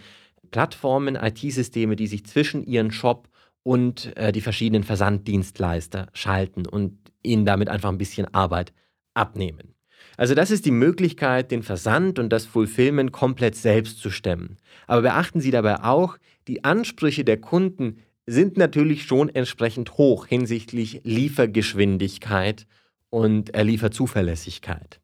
Plattformen, 0.49 1.15
IT-Systeme, 1.15 1.95
die 1.95 2.07
sich 2.07 2.25
zwischen 2.25 2.63
Ihren 2.63 2.91
Shop 2.91 3.29
und 3.63 4.15
äh, 4.17 4.31
die 4.31 4.41
verschiedenen 4.41 4.83
Versanddienstleister 4.83 6.07
schalten 6.13 6.65
und 6.65 6.97
Ihnen 7.23 7.45
damit 7.45 7.69
einfach 7.69 7.89
ein 7.89 7.97
bisschen 7.97 8.33
Arbeit 8.33 8.73
abnehmen. 9.13 9.75
Also 10.17 10.35
das 10.35 10.51
ist 10.51 10.65
die 10.65 10.71
Möglichkeit, 10.71 11.51
den 11.51 11.63
Versand 11.63 12.19
und 12.19 12.29
das 12.29 12.45
Fulfillment 12.45 13.11
komplett 13.11 13.55
selbst 13.55 13.99
zu 13.99 14.09
stemmen. 14.09 14.57
Aber 14.87 15.01
beachten 15.01 15.41
Sie 15.41 15.51
dabei 15.51 15.83
auch, 15.83 16.17
die 16.47 16.63
Ansprüche 16.63 17.23
der 17.23 17.39
Kunden 17.39 17.97
sind 18.25 18.57
natürlich 18.57 19.03
schon 19.03 19.29
entsprechend 19.29 19.97
hoch 19.97 20.25
hinsichtlich 20.25 21.01
Liefergeschwindigkeit 21.03 22.65
und 23.09 23.53
äh, 23.55 23.63
Lieferzuverlässigkeit. 23.63 24.99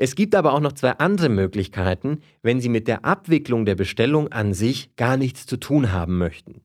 Es 0.00 0.14
gibt 0.14 0.36
aber 0.36 0.52
auch 0.52 0.60
noch 0.60 0.74
zwei 0.74 0.92
andere 0.92 1.28
Möglichkeiten, 1.28 2.20
wenn 2.40 2.60
Sie 2.60 2.68
mit 2.68 2.86
der 2.86 3.04
Abwicklung 3.04 3.64
der 3.64 3.74
Bestellung 3.74 4.28
an 4.28 4.54
sich 4.54 4.94
gar 4.94 5.16
nichts 5.16 5.44
zu 5.44 5.56
tun 5.56 5.90
haben 5.90 6.18
möchten. 6.18 6.60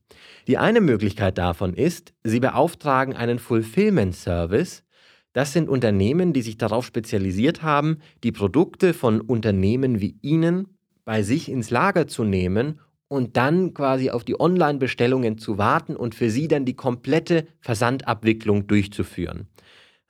Die 0.46 0.56
eine 0.56 0.80
Möglichkeit 0.80 1.36
davon 1.36 1.74
ist, 1.74 2.14
Sie 2.22 2.38
beauftragen 2.38 3.16
einen 3.16 3.40
Fulfillment 3.40 4.14
Service, 4.14 4.84
das 5.32 5.52
sind 5.52 5.68
Unternehmen, 5.68 6.32
die 6.32 6.42
sich 6.42 6.58
darauf 6.58 6.86
spezialisiert 6.86 7.64
haben, 7.64 7.98
die 8.22 8.30
Produkte 8.30 8.94
von 8.94 9.20
Unternehmen 9.20 10.00
wie 10.00 10.14
Ihnen 10.22 10.68
bei 11.04 11.24
sich 11.24 11.50
ins 11.50 11.70
Lager 11.70 12.06
zu 12.06 12.22
nehmen 12.22 12.78
und 13.08 13.36
dann 13.36 13.74
quasi 13.74 14.10
auf 14.10 14.22
die 14.22 14.38
Online-Bestellungen 14.38 15.38
zu 15.38 15.58
warten 15.58 15.96
und 15.96 16.14
für 16.14 16.30
Sie 16.30 16.46
dann 16.46 16.64
die 16.64 16.76
komplette 16.76 17.48
Versandabwicklung 17.58 18.68
durchzuführen. 18.68 19.48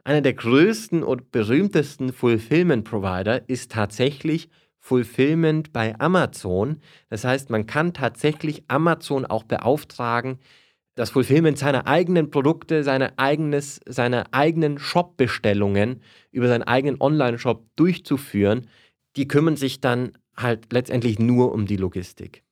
Einer 0.07 0.21
der 0.21 0.35
größten 0.35 1.03
und 1.03 1.33
berühmtesten 1.33 2.13
Fulfillment-Provider 2.13 3.49
ist 3.49 3.73
tatsächlich 3.73 4.51
Fulfillment 4.79 5.73
bei 5.73 5.99
Amazon. 5.99 6.83
Das 7.09 7.25
heißt, 7.25 7.49
man 7.49 7.65
kann 7.65 7.95
tatsächlich 7.95 8.65
Amazon 8.69 9.25
auch 9.25 9.45
beauftragen, 9.45 10.41
das 10.95 11.09
Fulfillment 11.09 11.59
seiner 11.59 11.87
eigenen 11.87 12.31
Produkte, 12.31 12.85
seine, 12.85 13.19
eigenes, 13.19 13.81
seine 13.87 14.33
eigenen 14.35 14.79
Shop-Bestellungen 14.79 16.03
über 16.31 16.49
seinen 16.49 16.63
eigenen 16.65 17.01
Online-Shop 17.01 17.67
durchzuführen, 17.75 18.69
die 19.17 19.27
kümmern 19.27 19.57
sich 19.57 19.81
dann 19.81 20.13
halt 20.37 20.71
letztendlich 20.73 21.19
nur 21.19 21.53
um 21.53 21.67
die 21.67 21.77
Logistik. 21.77 22.44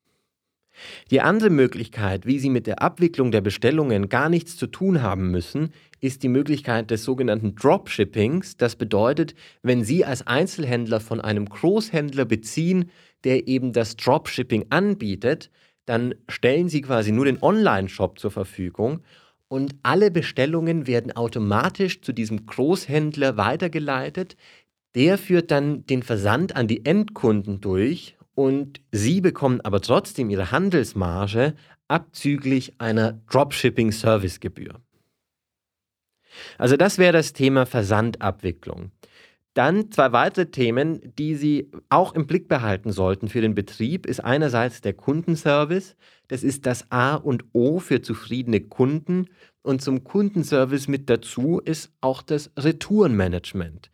Die 1.11 1.21
andere 1.21 1.51
Möglichkeit, 1.51 2.27
wie 2.27 2.39
Sie 2.39 2.51
mit 2.51 2.67
der 2.67 2.83
Abwicklung 2.83 3.31
der 3.31 3.41
Bestellungen 3.41 4.09
gar 4.09 4.29
nichts 4.29 4.57
zu 4.57 4.67
tun 4.67 5.03
haben 5.03 5.31
müssen, 5.31 5.73
ist 6.01 6.23
die 6.23 6.29
Möglichkeit 6.29 6.91
des 6.91 7.05
sogenannten 7.05 7.55
Dropshippings. 7.55 8.57
Das 8.57 8.77
bedeutet, 8.77 9.35
wenn 9.63 9.85
Sie 9.85 10.05
als 10.05 10.27
Einzelhändler 10.27 11.01
von 11.01 11.21
einem 11.21 11.47
Großhändler 11.47 12.25
beziehen, 12.25 12.91
der 13.25 13.47
eben 13.49 13.73
das 13.73 13.97
Dropshipping 13.97 14.67
anbietet, 14.71 15.51
dann 15.85 16.15
stellen 16.29 16.69
Sie 16.69 16.81
quasi 16.81 17.13
nur 17.13 17.25
den 17.25 17.43
Online-Shop 17.43 18.19
zur 18.19 18.31
Verfügung 18.31 19.01
und 19.49 19.75
alle 19.83 20.11
Bestellungen 20.11 20.87
werden 20.87 21.13
automatisch 21.13 22.01
zu 22.01 22.13
diesem 22.13 22.47
Großhändler 22.47 23.37
weitergeleitet. 23.37 24.37
Der 24.95 25.19
führt 25.19 25.51
dann 25.51 25.85
den 25.87 26.03
Versand 26.03 26.57
an 26.57 26.69
die 26.69 26.87
Endkunden 26.87 27.61
durch 27.61 28.17
und 28.35 28.81
Sie 28.91 29.21
bekommen 29.21 29.61
aber 29.61 29.81
trotzdem 29.81 30.31
Ihre 30.31 30.51
Handelsmarge 30.51 31.55
abzüglich 31.89 32.81
einer 32.81 33.21
Dropshipping-Servicegebühr. 33.31 34.81
Also 36.57 36.77
das 36.77 36.99
wäre 36.99 37.13
das 37.13 37.33
Thema 37.33 37.67
Versandabwicklung. 37.67 38.91
Dann 39.55 39.91
zwei 39.91 40.13
weitere 40.13 40.47
Themen, 40.47 41.13
die 41.19 41.35
Sie 41.35 41.71
auch 41.91 42.15
im 42.15 42.27
Blick 42.27 42.49
behalten 42.49 42.91
sollten 42.91 43.29
für 43.29 43.43
den 43.43 43.55
Betrieb, 43.55 44.07
ist 44.07 44.21
einerseits 44.21 44.81
der 44.81 44.95
Kundenservice. 44.95 45.95
Das 46.29 46.43
ist 46.43 46.65
das 46.65 46.91
A 46.91 47.17
und 47.17 47.45
O 47.53 47.79
für 47.79 48.01
zufriedene 48.01 48.63
Kunden. 48.63 49.29
Und 49.61 49.83
zum 49.83 50.05
Kundenservice 50.05 50.89
mit 50.89 51.11
dazu 51.11 51.61
ist 51.63 51.93
auch 52.01 52.23
das 52.23 52.51
Retourenmanagement. 52.57 53.91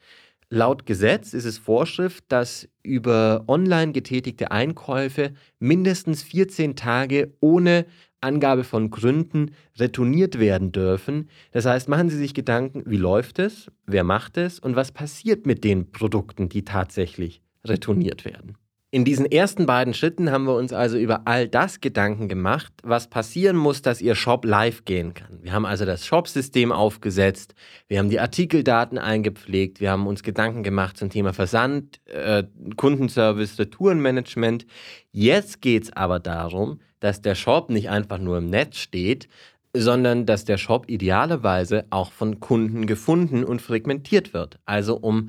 Laut 0.51 0.87
Gesetz 0.87 1.35
ist 1.35 1.45
es 1.45 1.59
Vorschrift, 1.59 2.25
dass 2.29 2.69
über 2.83 3.45
online 3.49 3.93
getätigte 3.93 4.51
Einkäufe 4.51 5.35
mindestens 5.59 6.23
14 6.23 6.75
Tage 6.75 7.35
ohne 7.41 7.85
Angabe 8.23 8.65
von 8.65 8.91
Gründen 8.91 9.51
retourniert 9.79 10.39
werden 10.39 10.73
dürfen. 10.73 11.29
Das 11.53 11.67
heißt, 11.67 11.89
machen 11.89 12.09
Sie 12.09 12.17
sich 12.17 12.33
Gedanken, 12.33 12.83
wie 12.87 12.97
läuft 12.97 13.39
es, 13.39 13.71
wer 13.87 14.05
macht 14.05 14.39
es 14.39 14.59
und 14.59 14.75
was 14.75 14.91
passiert 14.91 15.45
mit 15.45 15.65
den 15.65 15.93
Produkten, 15.93 16.49
die 16.49 16.65
tatsächlich 16.65 17.43
retourniert 17.65 18.25
werden. 18.25 18.57
In 18.91 19.05
diesen 19.05 19.27
ersten 19.27 19.67
beiden 19.67 19.93
Schritten 19.93 20.31
haben 20.31 20.45
wir 20.45 20.55
uns 20.55 20.73
also 20.73 20.97
über 20.97 21.27
all 21.27 21.47
das 21.47 21.83
Gedanken 21.83 22.27
gemacht, 22.27 22.73
was 22.83 23.11
passieren 23.11 23.55
muss, 23.55 23.83
dass 23.83 24.01
Ihr 24.01 24.15
Shop 24.15 24.47
live 24.47 24.87
gehen 24.87 25.13
kann. 25.13 25.43
Wir 25.43 25.53
haben 25.53 25.67
also 25.67 25.85
das 25.85 26.07
Shop-System 26.07 26.73
aufgesetzt, 26.73 27.55
wir 27.89 27.99
haben 27.99 28.09
die 28.09 28.19
Artikeldaten 28.19 28.97
eingepflegt, 28.97 29.81
wir 29.81 29.91
haben 29.91 30.07
uns 30.07 30.23
Gedanken 30.23 30.63
gemacht 30.63 30.97
zum 30.97 31.11
Thema 31.11 31.35
Versand, 31.35 32.01
äh, 32.07 32.45
Kundenservice, 32.77 33.59
Retourenmanagement. 33.59 34.65
Jetzt 35.13 35.61
geht 35.61 35.83
es 35.83 35.93
aber 35.93 36.19
darum, 36.19 36.81
dass 36.99 37.21
der 37.21 37.35
Shop 37.35 37.69
nicht 37.69 37.91
einfach 37.91 38.19
nur 38.19 38.39
im 38.39 38.49
Netz 38.49 38.79
steht, 38.79 39.29
sondern 39.75 40.25
dass 40.25 40.47
der 40.47 40.57
Shop 40.57 40.89
idealerweise 40.89 41.85
auch 41.91 42.11
von 42.11 42.41
Kunden 42.41 42.87
gefunden 42.87 43.45
und 43.45 43.61
fragmentiert 43.61 44.33
wird. 44.33 44.59
Also 44.65 44.97
um 44.97 45.29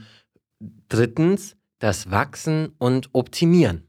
drittens 0.87 1.57
das 1.79 2.11
Wachsen 2.11 2.73
und 2.77 3.09
Optimieren. 3.13 3.87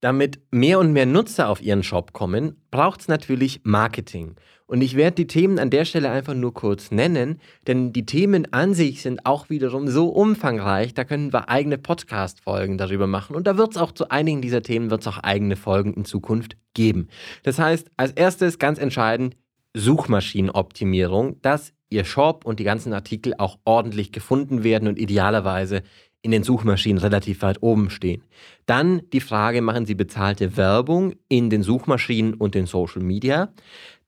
Damit 0.00 0.40
mehr 0.50 0.78
und 0.78 0.92
mehr 0.92 1.06
Nutzer 1.06 1.48
auf 1.48 1.60
Ihren 1.60 1.82
Shop 1.82 2.12
kommen, 2.12 2.62
braucht 2.70 3.00
es 3.00 3.08
natürlich 3.08 3.60
Marketing. 3.64 4.36
Und 4.66 4.80
ich 4.80 4.96
werde 4.96 5.16
die 5.16 5.26
Themen 5.26 5.58
an 5.58 5.70
der 5.70 5.84
Stelle 5.84 6.10
einfach 6.10 6.34
nur 6.34 6.54
kurz 6.54 6.90
nennen, 6.90 7.40
denn 7.66 7.92
die 7.92 8.06
Themen 8.06 8.52
an 8.52 8.74
sich 8.74 9.02
sind 9.02 9.26
auch 9.26 9.50
wiederum 9.50 9.88
so 9.88 10.08
umfangreich, 10.08 10.94
da 10.94 11.04
können 11.04 11.32
wir 11.32 11.48
eigene 11.48 11.78
Podcast-Folgen 11.78 12.78
darüber 12.78 13.06
machen. 13.06 13.34
Und 13.34 13.46
da 13.46 13.56
wird 13.56 13.72
es 13.72 13.76
auch 13.76 13.92
zu 13.92 14.10
einigen 14.10 14.42
dieser 14.42 14.62
Themen 14.62 14.90
wird 14.90 15.08
auch 15.08 15.18
eigene 15.18 15.56
Folgen 15.56 15.94
in 15.94 16.04
Zukunft 16.04 16.56
geben. 16.74 17.08
Das 17.42 17.58
heißt, 17.58 17.90
als 17.96 18.12
erstes 18.12 18.58
ganz 18.58 18.78
entscheidend 18.78 19.36
Suchmaschinenoptimierung, 19.74 21.40
dass 21.42 21.72
Ihr 21.90 22.04
Shop 22.04 22.44
und 22.44 22.60
die 22.60 22.64
ganzen 22.64 22.92
Artikel 22.92 23.34
auch 23.38 23.58
ordentlich 23.64 24.12
gefunden 24.12 24.62
werden 24.62 24.88
und 24.88 24.98
idealerweise 24.98 25.82
in 26.22 26.30
den 26.30 26.42
Suchmaschinen 26.42 26.98
relativ 26.98 27.42
weit 27.42 27.62
oben 27.62 27.90
stehen. 27.90 28.22
Dann 28.66 29.02
die 29.12 29.20
Frage, 29.20 29.62
machen 29.62 29.86
Sie 29.86 29.94
bezahlte 29.94 30.56
Werbung 30.56 31.14
in 31.28 31.50
den 31.50 31.62
Suchmaschinen 31.62 32.34
und 32.34 32.54
den 32.54 32.66
Social 32.66 33.02
Media? 33.02 33.52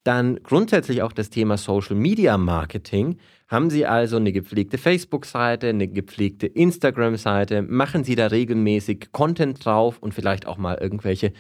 Dann 0.03 0.43
grundsätzlich 0.43 1.03
auch 1.03 1.13
das 1.13 1.31
Thema 1.31 1.59
Social 1.59 1.95
Media 1.95 2.39
Marketing. 2.39 3.19
Haben 3.49 3.69
Sie 3.69 3.85
also 3.85 4.17
eine 4.17 4.33
gepflegte 4.33 4.79
Facebook-Seite, 4.79 5.69
eine 5.69 5.89
gepflegte 5.89 6.47
Instagram-Seite? 6.47 7.63
Machen 7.63 8.05
Sie 8.05 8.17
da 8.17 8.29
regelmäßig 8.29 9.13
Content 9.13 9.65
drauf 9.65 9.99
und 9.99 10.15
vielleicht 10.15 10.47
auch 10.47 10.57
mal 10.57 10.79
irgendwelche 10.81 11.33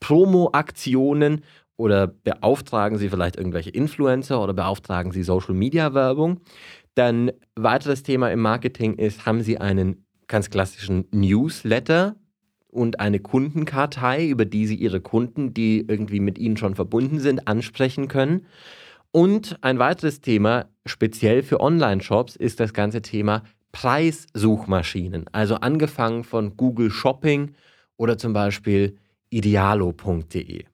Promo-Aktionen? 0.00 1.44
Oder 1.76 2.08
beauftragen 2.08 2.98
Sie 2.98 3.08
vielleicht 3.08 3.36
irgendwelche 3.36 3.70
Influencer 3.70 4.42
oder 4.42 4.52
beauftragen 4.52 5.12
Sie 5.12 5.22
Social 5.22 5.54
Media 5.54 5.94
Werbung? 5.94 6.40
Dann 6.96 7.30
weiteres 7.54 8.02
Thema 8.02 8.32
im 8.32 8.40
Marketing 8.40 8.94
ist, 8.94 9.26
haben 9.26 9.42
Sie 9.42 9.58
einen 9.58 10.07
ganz 10.28 10.50
klassischen 10.50 11.06
Newsletter 11.10 12.16
und 12.68 13.00
eine 13.00 13.18
Kundenkartei, 13.18 14.28
über 14.28 14.44
die 14.44 14.66
Sie 14.66 14.76
Ihre 14.76 15.00
Kunden, 15.00 15.54
die 15.54 15.84
irgendwie 15.88 16.20
mit 16.20 16.38
Ihnen 16.38 16.56
schon 16.56 16.74
verbunden 16.74 17.18
sind, 17.18 17.48
ansprechen 17.48 18.08
können. 18.08 18.46
Und 19.10 19.58
ein 19.62 19.78
weiteres 19.78 20.20
Thema, 20.20 20.66
speziell 20.86 21.42
für 21.42 21.60
Online-Shops, 21.60 22.36
ist 22.36 22.60
das 22.60 22.74
ganze 22.74 23.02
Thema 23.02 23.42
Preissuchmaschinen. 23.72 25.26
Also 25.32 25.56
angefangen 25.56 26.24
von 26.24 26.56
Google 26.56 26.90
Shopping 26.90 27.54
oder 27.96 28.18
zum 28.18 28.32
Beispiel 28.32 28.96
idealo.de. 29.30 30.64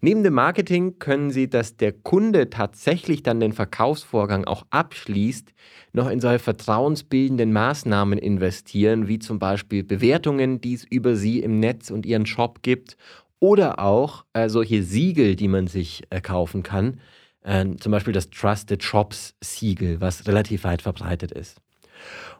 Neben 0.00 0.24
dem 0.24 0.34
Marketing 0.34 0.98
können 0.98 1.30
Sie, 1.30 1.48
dass 1.48 1.76
der 1.76 1.92
Kunde 1.92 2.50
tatsächlich 2.50 3.22
dann 3.22 3.40
den 3.40 3.52
Verkaufsvorgang 3.52 4.44
auch 4.44 4.64
abschließt, 4.70 5.52
noch 5.92 6.08
in 6.08 6.20
solche 6.20 6.38
vertrauensbildenden 6.38 7.52
Maßnahmen 7.52 8.18
investieren, 8.18 9.08
wie 9.08 9.18
zum 9.18 9.38
Beispiel 9.38 9.84
Bewertungen, 9.84 10.60
die 10.60 10.74
es 10.74 10.84
über 10.84 11.16
Sie 11.16 11.40
im 11.40 11.60
Netz 11.60 11.90
und 11.90 12.06
Ihren 12.06 12.26
Shop 12.26 12.62
gibt, 12.62 12.96
oder 13.40 13.78
auch 13.78 14.24
äh, 14.34 14.48
solche 14.48 14.82
Siegel, 14.82 15.34
die 15.34 15.48
man 15.48 15.66
sich 15.66 16.02
äh, 16.10 16.20
kaufen 16.20 16.62
kann, 16.62 17.00
äh, 17.42 17.64
zum 17.80 17.90
Beispiel 17.90 18.12
das 18.12 18.30
Trusted 18.30 18.82
Shops 18.82 19.34
Siegel, 19.40 20.00
was 20.00 20.26
relativ 20.26 20.64
weit 20.64 20.82
verbreitet 20.82 21.32
ist. 21.32 21.58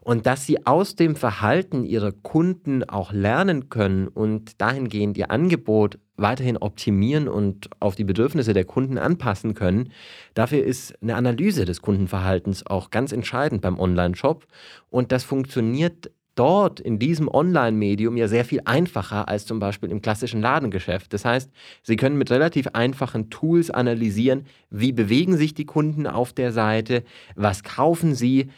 Und 0.00 0.26
dass 0.26 0.46
sie 0.46 0.66
aus 0.66 0.94
dem 0.96 1.16
Verhalten 1.16 1.85
ihrer 1.85 2.12
Kunden 2.12 2.85
auch 2.85 3.12
lernen 3.12 3.68
können 3.68 4.09
und 4.09 4.61
dahingehend 4.61 5.18
ihr 5.18 5.30
Angebot 5.30 5.98
weiterhin 6.20 6.56
optimieren 6.56 7.28
und 7.28 7.70
auf 7.80 7.94
die 7.94 8.04
Bedürfnisse 8.04 8.52
der 8.52 8.64
Kunden 8.64 8.98
anpassen 8.98 9.54
können. 9.54 9.92
Dafür 10.35 10.64
ist 10.64 10.94
eine 11.02 11.16
Analyse 11.16 11.64
des 11.64 11.83
Kundenverhaltens 11.83 12.66
auch 12.66 12.90
ganz 12.90 13.12
entscheidend 13.12 13.62
beim 13.62 13.78
Online-Shop. 13.78 14.46
Und 14.90 15.12
das 15.12 15.24
funktioniert 15.24 16.11
dort 16.35 16.80
in 16.80 16.98
diesem 16.98 17.28
Online-Medium 17.28 18.16
ja 18.16 18.28
sehr 18.28 18.44
viel 18.44 18.62
einfacher 18.64 19.28
als 19.28 19.46
zum 19.46 19.59
Beispiel 19.59 19.90
im 19.90 20.00
klassischen 20.00 20.40
Ladengeschäft. 20.40 21.12
Das 21.12 21.24
heißt, 21.24 21.50
Sie 21.83 21.96
können 21.96 22.16
mit 22.16 22.30
relativ 22.30 22.68
einfachen 22.72 23.30
Tools 23.30 23.70
analysieren, 23.70 24.46
wie 24.70 24.92
bewegen 24.92 25.37
sich 25.37 25.54
die 25.54 25.66
Kunden 25.66 26.06
auf 26.06 26.33
der 26.33 26.52
Seite, 26.52 27.04
was 27.35 27.62
kaufen 27.62 28.14
sie, 28.14 28.48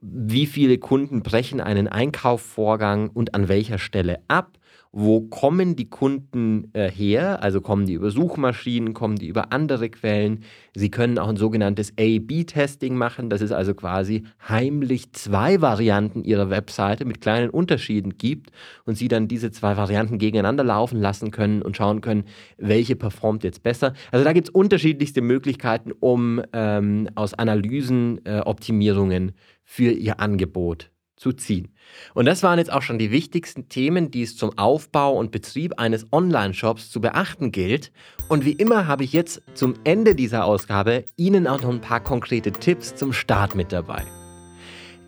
wie 0.00 0.46
viele 0.46 0.78
Kunden 0.78 1.22
brechen 1.22 1.60
einen 1.60 1.86
Einkaufsvorgang 1.86 3.10
und 3.10 3.34
an 3.34 3.48
welcher 3.48 3.78
Stelle 3.78 4.20
ab 4.28 4.58
wo 4.92 5.20
kommen 5.20 5.76
die 5.76 5.88
Kunden 5.88 6.70
äh, 6.72 6.90
her? 6.90 7.42
Also 7.44 7.60
kommen 7.60 7.86
die 7.86 7.92
über 7.92 8.10
Suchmaschinen, 8.10 8.92
kommen 8.92 9.16
die 9.16 9.28
über 9.28 9.52
andere 9.52 9.88
Quellen. 9.88 10.42
Sie 10.74 10.90
können 10.90 11.18
auch 11.18 11.28
ein 11.28 11.36
sogenanntes 11.36 11.92
A-B-Testing 11.92 12.96
machen. 12.96 13.30
Das 13.30 13.40
ist 13.40 13.52
also 13.52 13.74
quasi 13.74 14.24
heimlich 14.48 15.12
zwei 15.12 15.60
Varianten 15.60 16.24
ihrer 16.24 16.50
Webseite 16.50 17.04
mit 17.04 17.20
kleinen 17.20 17.50
Unterschieden 17.50 18.18
gibt 18.18 18.50
und 18.84 18.96
Sie 18.96 19.06
dann 19.06 19.28
diese 19.28 19.52
zwei 19.52 19.76
Varianten 19.76 20.18
gegeneinander 20.18 20.64
laufen 20.64 20.98
lassen 21.00 21.30
können 21.30 21.62
und 21.62 21.76
schauen 21.76 22.00
können, 22.00 22.24
welche 22.58 22.96
performt 22.96 23.44
jetzt 23.44 23.62
besser. 23.62 23.92
Also 24.10 24.24
da 24.24 24.32
gibt 24.32 24.48
es 24.48 24.54
unterschiedlichste 24.54 25.20
Möglichkeiten, 25.20 25.92
um 26.00 26.42
ähm, 26.52 27.08
aus 27.14 27.34
Analysen 27.34 28.24
äh, 28.24 28.40
Optimierungen 28.40 29.32
für 29.62 29.92
Ihr 29.92 30.18
Angebot 30.18 30.90
zu 31.20 31.32
ziehen. 31.32 31.68
Und 32.14 32.24
das 32.24 32.42
waren 32.42 32.58
jetzt 32.58 32.72
auch 32.72 32.80
schon 32.80 32.98
die 32.98 33.10
wichtigsten 33.10 33.68
Themen, 33.68 34.10
die 34.10 34.22
es 34.22 34.36
zum 34.36 34.56
Aufbau 34.56 35.12
und 35.18 35.30
Betrieb 35.30 35.78
eines 35.78 36.10
Online-Shops 36.12 36.90
zu 36.90 37.00
beachten 37.00 37.52
gilt. 37.52 37.92
Und 38.28 38.46
wie 38.46 38.52
immer 38.52 38.86
habe 38.86 39.04
ich 39.04 39.12
jetzt 39.12 39.42
zum 39.54 39.74
Ende 39.84 40.14
dieser 40.14 40.46
Ausgabe 40.46 41.04
Ihnen 41.16 41.46
auch 41.46 41.60
noch 41.60 41.70
ein 41.70 41.82
paar 41.82 42.00
konkrete 42.00 42.52
Tipps 42.52 42.96
zum 42.96 43.12
Start 43.12 43.54
mit 43.54 43.70
dabei. 43.70 44.02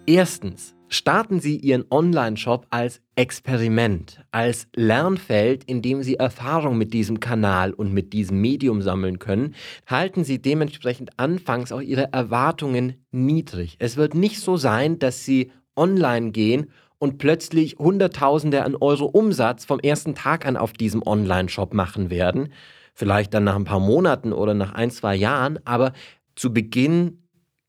Erstens, 0.05 0.75
starten 0.88 1.40
Sie 1.40 1.57
Ihren 1.57 1.87
Online-Shop 1.90 2.66
als 2.68 3.01
Experiment, 3.16 4.20
als 4.33 4.66
Lernfeld, 4.75 5.64
in 5.64 5.81
dem 5.81 6.03
Sie 6.03 6.16
Erfahrung 6.16 6.77
mit 6.77 6.92
diesem 6.92 7.20
Kanal 7.20 7.72
und 7.72 7.94
mit 7.94 8.12
diesem 8.12 8.40
Medium 8.40 8.83
sammeln 8.83 9.18
können. 9.18 9.55
Halten 9.87 10.25
Sie 10.25 10.42
dementsprechend 10.42 11.18
anfangs 11.18 11.72
auch 11.72 11.81
Ihre 11.81 12.12
Erwartungen 12.12 13.03
niedrig. 13.11 13.77
Es 13.79 13.96
wird 13.96 14.14
nicht 14.14 14.40
so 14.40 14.59
sein, 14.59 14.98
dass 14.98 15.25
Sie 15.25 15.51
online 15.76 16.30
gehen 16.30 16.70
und 16.98 17.18
plötzlich 17.18 17.76
Hunderttausende 17.78 18.64
an 18.64 18.76
Euro 18.76 19.06
Umsatz 19.06 19.64
vom 19.64 19.80
ersten 19.80 20.14
Tag 20.14 20.46
an 20.46 20.56
auf 20.56 20.72
diesem 20.72 21.02
Online-Shop 21.04 21.74
machen 21.74 22.11
werden. 22.11 22.52
Vielleicht 22.94 23.35
dann 23.35 23.44
nach 23.44 23.56
ein 23.56 23.64
paar 23.64 23.80
Monaten 23.80 24.32
oder 24.32 24.54
nach 24.54 24.72
ein, 24.72 24.90
zwei 24.90 25.16
Jahren, 25.16 25.58
aber 25.64 25.92
zu 26.37 26.52
Beginn 26.52 27.22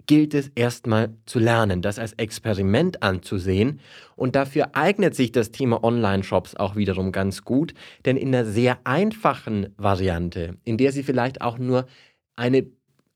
gilt 0.06 0.34
es 0.34 0.52
erstmal 0.56 1.16
zu 1.26 1.40
lernen, 1.40 1.82
das 1.82 2.00
als 2.00 2.14
Experiment 2.14 3.04
anzusehen. 3.04 3.80
Und 4.16 4.36
dafür 4.36 4.76
eignet 4.76 5.16
sich 5.16 5.32
das 5.32 5.52
Thema 5.52 5.84
Online-Shops 5.84 6.56
auch 6.56 6.76
wiederum 6.76 7.12
ganz 7.12 7.44
gut, 7.44 7.74
denn 8.06 8.18
in 8.18 8.28
einer 8.30 8.46
sehr 8.46 8.80
einfachen 8.84 9.74
Variante, 9.78 10.58
in 10.64 10.78
der 10.78 10.92
Sie 10.92 11.04
vielleicht 11.04 11.42
auch 11.42 11.58
nur 11.58 11.88
eine 12.36 12.68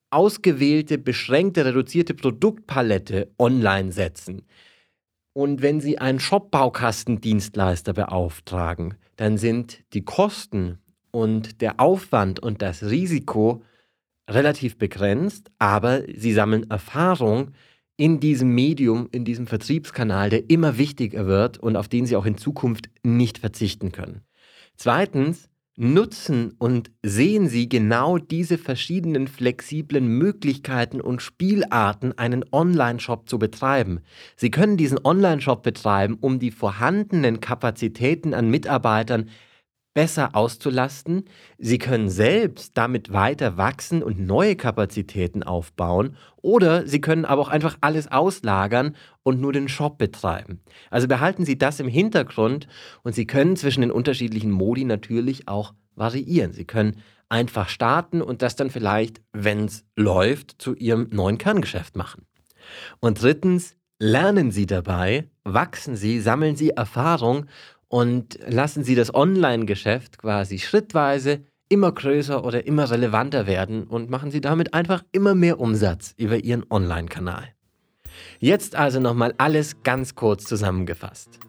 ausgewählte, 0.10 0.98
beschränkte, 0.98 1.66
reduzierte 1.66 2.14
Produktpalette 2.14 3.32
online 3.38 3.92
setzen, 3.92 4.44
und 5.38 5.62
wenn 5.62 5.82
Sie 5.82 6.00
einen 6.00 6.20
Shop-Baukastendienstleister 6.20 7.94
beauftragen, 7.94 8.96
dann 9.18 9.38
sind 9.38 9.84
die 9.94 10.04
Kosten 10.04 10.80
und 11.12 11.62
der 11.62 11.80
Aufwand 11.80 12.40
und 12.40 12.64
das 12.64 12.82
Risiko 12.82 13.62
relativ 14.28 14.80
begrenzt, 14.80 15.52
aber 15.60 16.02
Sie 16.12 16.34
sammeln 16.34 16.68
Erfahrung 16.72 17.52
in 17.98 18.20
diesem 18.20 18.56
Medium, 18.56 19.10
in 19.12 19.26
diesem 19.26 19.46
Vertriebskanal, 19.46 20.32
der 20.32 20.50
immer 20.50 20.80
wichtiger 20.80 21.28
wird 21.28 21.60
und 21.60 21.76
auf 21.76 21.88
den 21.88 22.08
Sie 22.08 22.16
auch 22.16 22.26
in 22.26 22.40
Zukunft 22.40 22.90
nicht 23.04 23.38
verzichten 23.38 23.92
können. 23.92 24.22
Zweitens, 24.76 25.52
nutzen 25.78 26.54
und 26.58 26.92
sehen 27.04 27.48
Sie 27.48 27.70
genau 27.70 28.18
diese 28.18 28.58
verschiedenen 28.58 29.28
flexiblen 29.28 30.08
Möglichkeiten 30.08 31.00
und 31.00 31.22
Spielarten, 31.22 32.18
einen 32.18 32.44
Online-Shop 32.52 33.30
zu 33.30 33.38
betreiben. 33.38 34.02
Sie 34.36 34.50
können 34.50 34.76
diesen 34.76 35.00
Online-Shop 35.04 35.62
betreiben, 35.62 36.18
um 36.20 36.40
die 36.40 36.52
vorhandenen 36.52 37.40
Kapazitäten 37.40 38.34
an 38.34 38.50
Mitarbeitern 38.50 39.30
besser 39.98 40.36
auszulasten. 40.36 41.26
Sie 41.58 41.80
können 41.80 42.08
selbst 42.08 42.78
damit 42.78 43.12
weiter 43.14 43.58
wachsen 43.58 44.04
und 44.04 44.20
neue 44.20 44.56
Kapazitäten 44.56 45.42
aufbauen. 45.42 46.16
Oder 46.36 46.86
Sie 46.86 47.02
können 47.02 47.26
aber 47.26 47.42
auch 47.42 47.50
einfach 47.50 47.80
alles 47.82 48.12
auslagern 48.12 48.96
und 49.24 49.42
nur 49.42 49.54
den 49.54 49.68
Shop 49.68 49.98
betreiben. 49.98 50.62
Also 50.92 51.08
behalten 51.08 51.46
Sie 51.46 51.58
das 51.58 51.80
im 51.80 51.88
Hintergrund 51.88 52.68
und 53.02 53.16
Sie 53.16 53.26
können 53.26 53.56
zwischen 53.56 53.82
den 53.82 53.90
unterschiedlichen 53.90 54.52
Modi 54.52 54.86
natürlich 54.86 55.48
auch 55.48 55.74
variieren. 55.96 56.54
Sie 56.54 56.66
können 56.66 57.02
einfach 57.28 57.68
starten 57.68 58.22
und 58.22 58.44
das 58.44 58.56
dann 58.56 58.70
vielleicht, 58.70 59.20
wenn 59.34 59.66
es 59.66 59.84
läuft, 59.96 60.62
zu 60.62 60.76
Ihrem 60.76 61.08
neuen 61.10 61.40
Kerngeschäft 61.40 61.96
machen. 61.96 62.28
Und 63.00 63.24
drittens, 63.24 63.76
lernen 63.98 64.52
Sie 64.52 64.68
dabei, 64.68 65.32
wachsen 65.44 65.96
Sie, 65.96 66.20
sammeln 66.20 66.56
Sie 66.56 66.70
Erfahrung 66.70 67.48
und 67.90 68.40
lassen 68.48 68.84
Sie 68.84 68.96
das 68.96 69.14
Online-Geschäft 69.14 70.18
quasi 70.18 70.60
schrittweise 70.60 71.44
immer 71.70 71.92
größer 71.92 72.44
oder 72.44 72.66
immer 72.66 72.90
relevanter 72.90 73.48
werden 73.48 73.84
und 73.84 74.10
machen 74.10 74.32
Sie 74.32 74.42
damit 74.42 74.74
einfach 74.74 75.04
immer 75.12 75.36
mehr 75.36 75.60
Umsatz 75.60 76.14
über 76.18 76.38
Ihren 76.38 76.66
Online-Kanal. 76.70 77.50
Jetzt 78.40 78.76
also 78.76 79.00
nochmal 79.00 79.34
alles 79.38 79.84
ganz 79.84 80.16
kurz 80.16 80.46
zusammengefasst. 80.46 81.40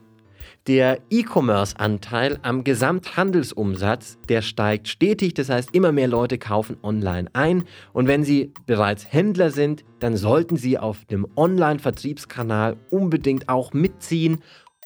Der 0.67 0.99
E-Commerce-Anteil 1.09 2.41
am 2.43 2.63
Gesamthandelsumsatz, 2.63 4.19
der 4.29 4.43
steigt 4.43 4.89
stetig, 4.89 5.33
das 5.33 5.49
heißt 5.49 5.71
immer 5.73 5.93
mehr 5.93 6.09
Leute 6.09 6.37
kaufen 6.37 6.77
online 6.83 7.31
ein 7.33 7.65
und 7.95 8.07
wenn 8.07 8.23
Sie 8.23 8.53
bereits 8.67 9.11
Händler 9.11 9.51
sind, 9.51 9.85
dann 9.99 10.19
sollten 10.19 10.57
Sie 10.57 10.79
auf 10.79 11.07
dem 11.07 11.27
Online-Vertriebskanal 11.37 12.77
unbedingt 12.91 13.49
auch 13.49 13.73
mitziehen 13.73 14.43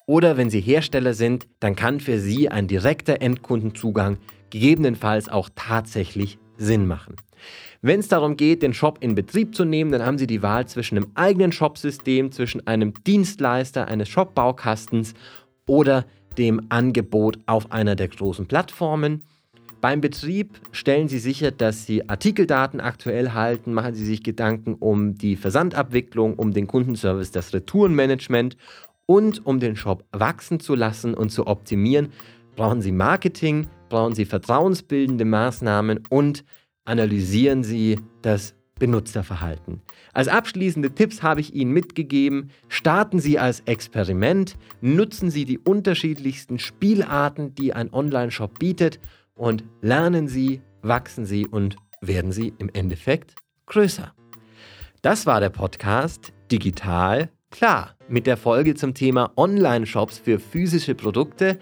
oder 0.06 0.36
wenn 0.36 0.50
Sie 0.50 0.60
Hersteller 0.60 1.14
sind, 1.14 1.46
dann 1.60 1.76
kann 1.76 2.00
für 2.00 2.18
Sie 2.18 2.48
ein 2.48 2.68
direkter 2.68 3.22
Endkundenzugang 3.22 4.18
gegebenenfalls 4.50 5.28
auch 5.28 5.48
tatsächlich 5.54 6.38
Sinn 6.56 6.86
machen. 6.86 7.16
Wenn 7.80 8.00
es 8.00 8.08
darum 8.08 8.36
geht, 8.36 8.62
den 8.62 8.74
Shop 8.74 8.98
in 9.00 9.16
Betrieb 9.16 9.56
zu 9.56 9.64
nehmen, 9.64 9.90
dann 9.90 10.06
haben 10.06 10.18
Sie 10.18 10.28
die 10.28 10.42
Wahl 10.42 10.66
zwischen 10.68 10.96
einem 10.96 11.10
eigenen 11.14 11.50
Shopsystem, 11.50 12.30
zwischen 12.30 12.64
einem 12.66 12.92
Dienstleister 13.04 13.88
eines 13.88 14.08
Shopbaukastens 14.08 15.14
oder 15.66 16.04
dem 16.38 16.66
Angebot 16.68 17.38
auf 17.46 17.72
einer 17.72 17.96
der 17.96 18.08
großen 18.08 18.46
Plattformen. 18.46 19.22
Beim 19.80 20.00
Betrieb 20.00 20.60
stellen 20.70 21.08
Sie 21.08 21.18
sicher, 21.18 21.50
dass 21.50 21.84
Sie 21.84 22.08
Artikeldaten 22.08 22.80
aktuell 22.80 23.32
halten, 23.32 23.74
machen 23.74 23.96
Sie 23.96 24.04
sich 24.04 24.22
Gedanken 24.22 24.74
um 24.74 25.16
die 25.16 25.34
Versandabwicklung, 25.34 26.34
um 26.34 26.52
den 26.52 26.68
Kundenservice, 26.68 27.32
das 27.32 27.52
Retourenmanagement 27.52 28.56
und 29.06 29.44
um 29.46 29.60
den 29.60 29.76
Shop 29.76 30.04
wachsen 30.12 30.60
zu 30.60 30.74
lassen 30.74 31.14
und 31.14 31.30
zu 31.30 31.46
optimieren, 31.46 32.08
brauchen 32.56 32.82
Sie 32.82 32.92
Marketing, 32.92 33.66
brauchen 33.88 34.14
Sie 34.14 34.24
vertrauensbildende 34.24 35.24
Maßnahmen 35.24 36.00
und 36.08 36.44
analysieren 36.84 37.64
Sie 37.64 37.98
das 38.22 38.54
Benutzerverhalten. 38.78 39.80
Als 40.12 40.28
abschließende 40.28 40.92
Tipps 40.92 41.22
habe 41.22 41.40
ich 41.40 41.54
Ihnen 41.54 41.72
mitgegeben, 41.72 42.50
starten 42.68 43.20
Sie 43.20 43.38
als 43.38 43.60
Experiment, 43.60 44.56
nutzen 44.80 45.30
Sie 45.30 45.44
die 45.44 45.58
unterschiedlichsten 45.58 46.58
Spielarten, 46.58 47.54
die 47.54 47.72
ein 47.72 47.92
Online-Shop 47.92 48.58
bietet 48.58 48.98
und 49.34 49.64
lernen 49.82 50.26
Sie, 50.26 50.62
wachsen 50.82 51.26
Sie 51.26 51.46
und 51.46 51.76
werden 52.00 52.32
Sie 52.32 52.52
im 52.58 52.70
Endeffekt 52.72 53.36
größer. 53.66 54.12
Das 55.00 55.26
war 55.26 55.40
der 55.40 55.50
Podcast 55.50 56.32
Digital 56.50 57.30
Klar, 57.52 57.94
mit 58.08 58.26
der 58.26 58.36
Folge 58.38 58.74
zum 58.74 58.94
Thema 58.94 59.30
Online-Shops 59.36 60.18
für 60.18 60.40
physische 60.40 60.94
Produkte. 60.94 61.58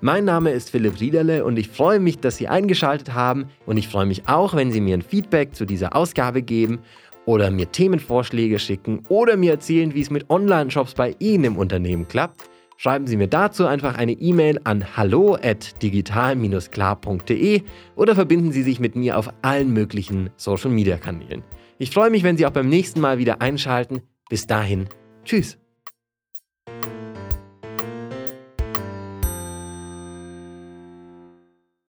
Mein 0.00 0.24
Name 0.24 0.50
ist 0.50 0.70
Philipp 0.70 0.98
Riederle 1.00 1.44
und 1.44 1.58
ich 1.58 1.68
freue 1.68 2.00
mich, 2.00 2.18
dass 2.18 2.38
Sie 2.38 2.48
eingeschaltet 2.48 3.12
haben 3.12 3.50
und 3.66 3.76
ich 3.76 3.88
freue 3.88 4.06
mich 4.06 4.26
auch, 4.26 4.54
wenn 4.54 4.72
Sie 4.72 4.80
mir 4.80 4.96
ein 4.96 5.02
Feedback 5.02 5.54
zu 5.54 5.66
dieser 5.66 5.94
Ausgabe 5.94 6.40
geben 6.40 6.78
oder 7.26 7.50
mir 7.50 7.70
Themenvorschläge 7.70 8.58
schicken 8.58 9.02
oder 9.10 9.36
mir 9.36 9.50
erzählen, 9.52 9.92
wie 9.94 10.00
es 10.00 10.08
mit 10.10 10.30
Online-Shops 10.30 10.94
bei 10.94 11.14
Ihnen 11.18 11.44
im 11.44 11.58
Unternehmen 11.58 12.08
klappt. 12.08 12.48
Schreiben 12.78 13.06
Sie 13.06 13.18
mir 13.18 13.28
dazu 13.28 13.66
einfach 13.66 13.98
eine 13.98 14.12
E-Mail 14.12 14.58
an 14.64 14.96
hallo@digital-klar.de 14.96 17.62
oder 17.96 18.14
verbinden 18.14 18.50
Sie 18.50 18.62
sich 18.62 18.80
mit 18.80 18.96
mir 18.96 19.18
auf 19.18 19.28
allen 19.42 19.74
möglichen 19.74 20.30
Social-Media-Kanälen. 20.36 21.42
Ich 21.78 21.90
freue 21.90 22.08
mich, 22.10 22.22
wenn 22.22 22.38
Sie 22.38 22.46
auch 22.46 22.50
beim 22.50 22.70
nächsten 22.70 23.00
Mal 23.00 23.18
wieder 23.18 23.42
einschalten. 23.42 24.00
Bis 24.30 24.46
dahin, 24.46 24.88
Tschüss. 25.24 25.56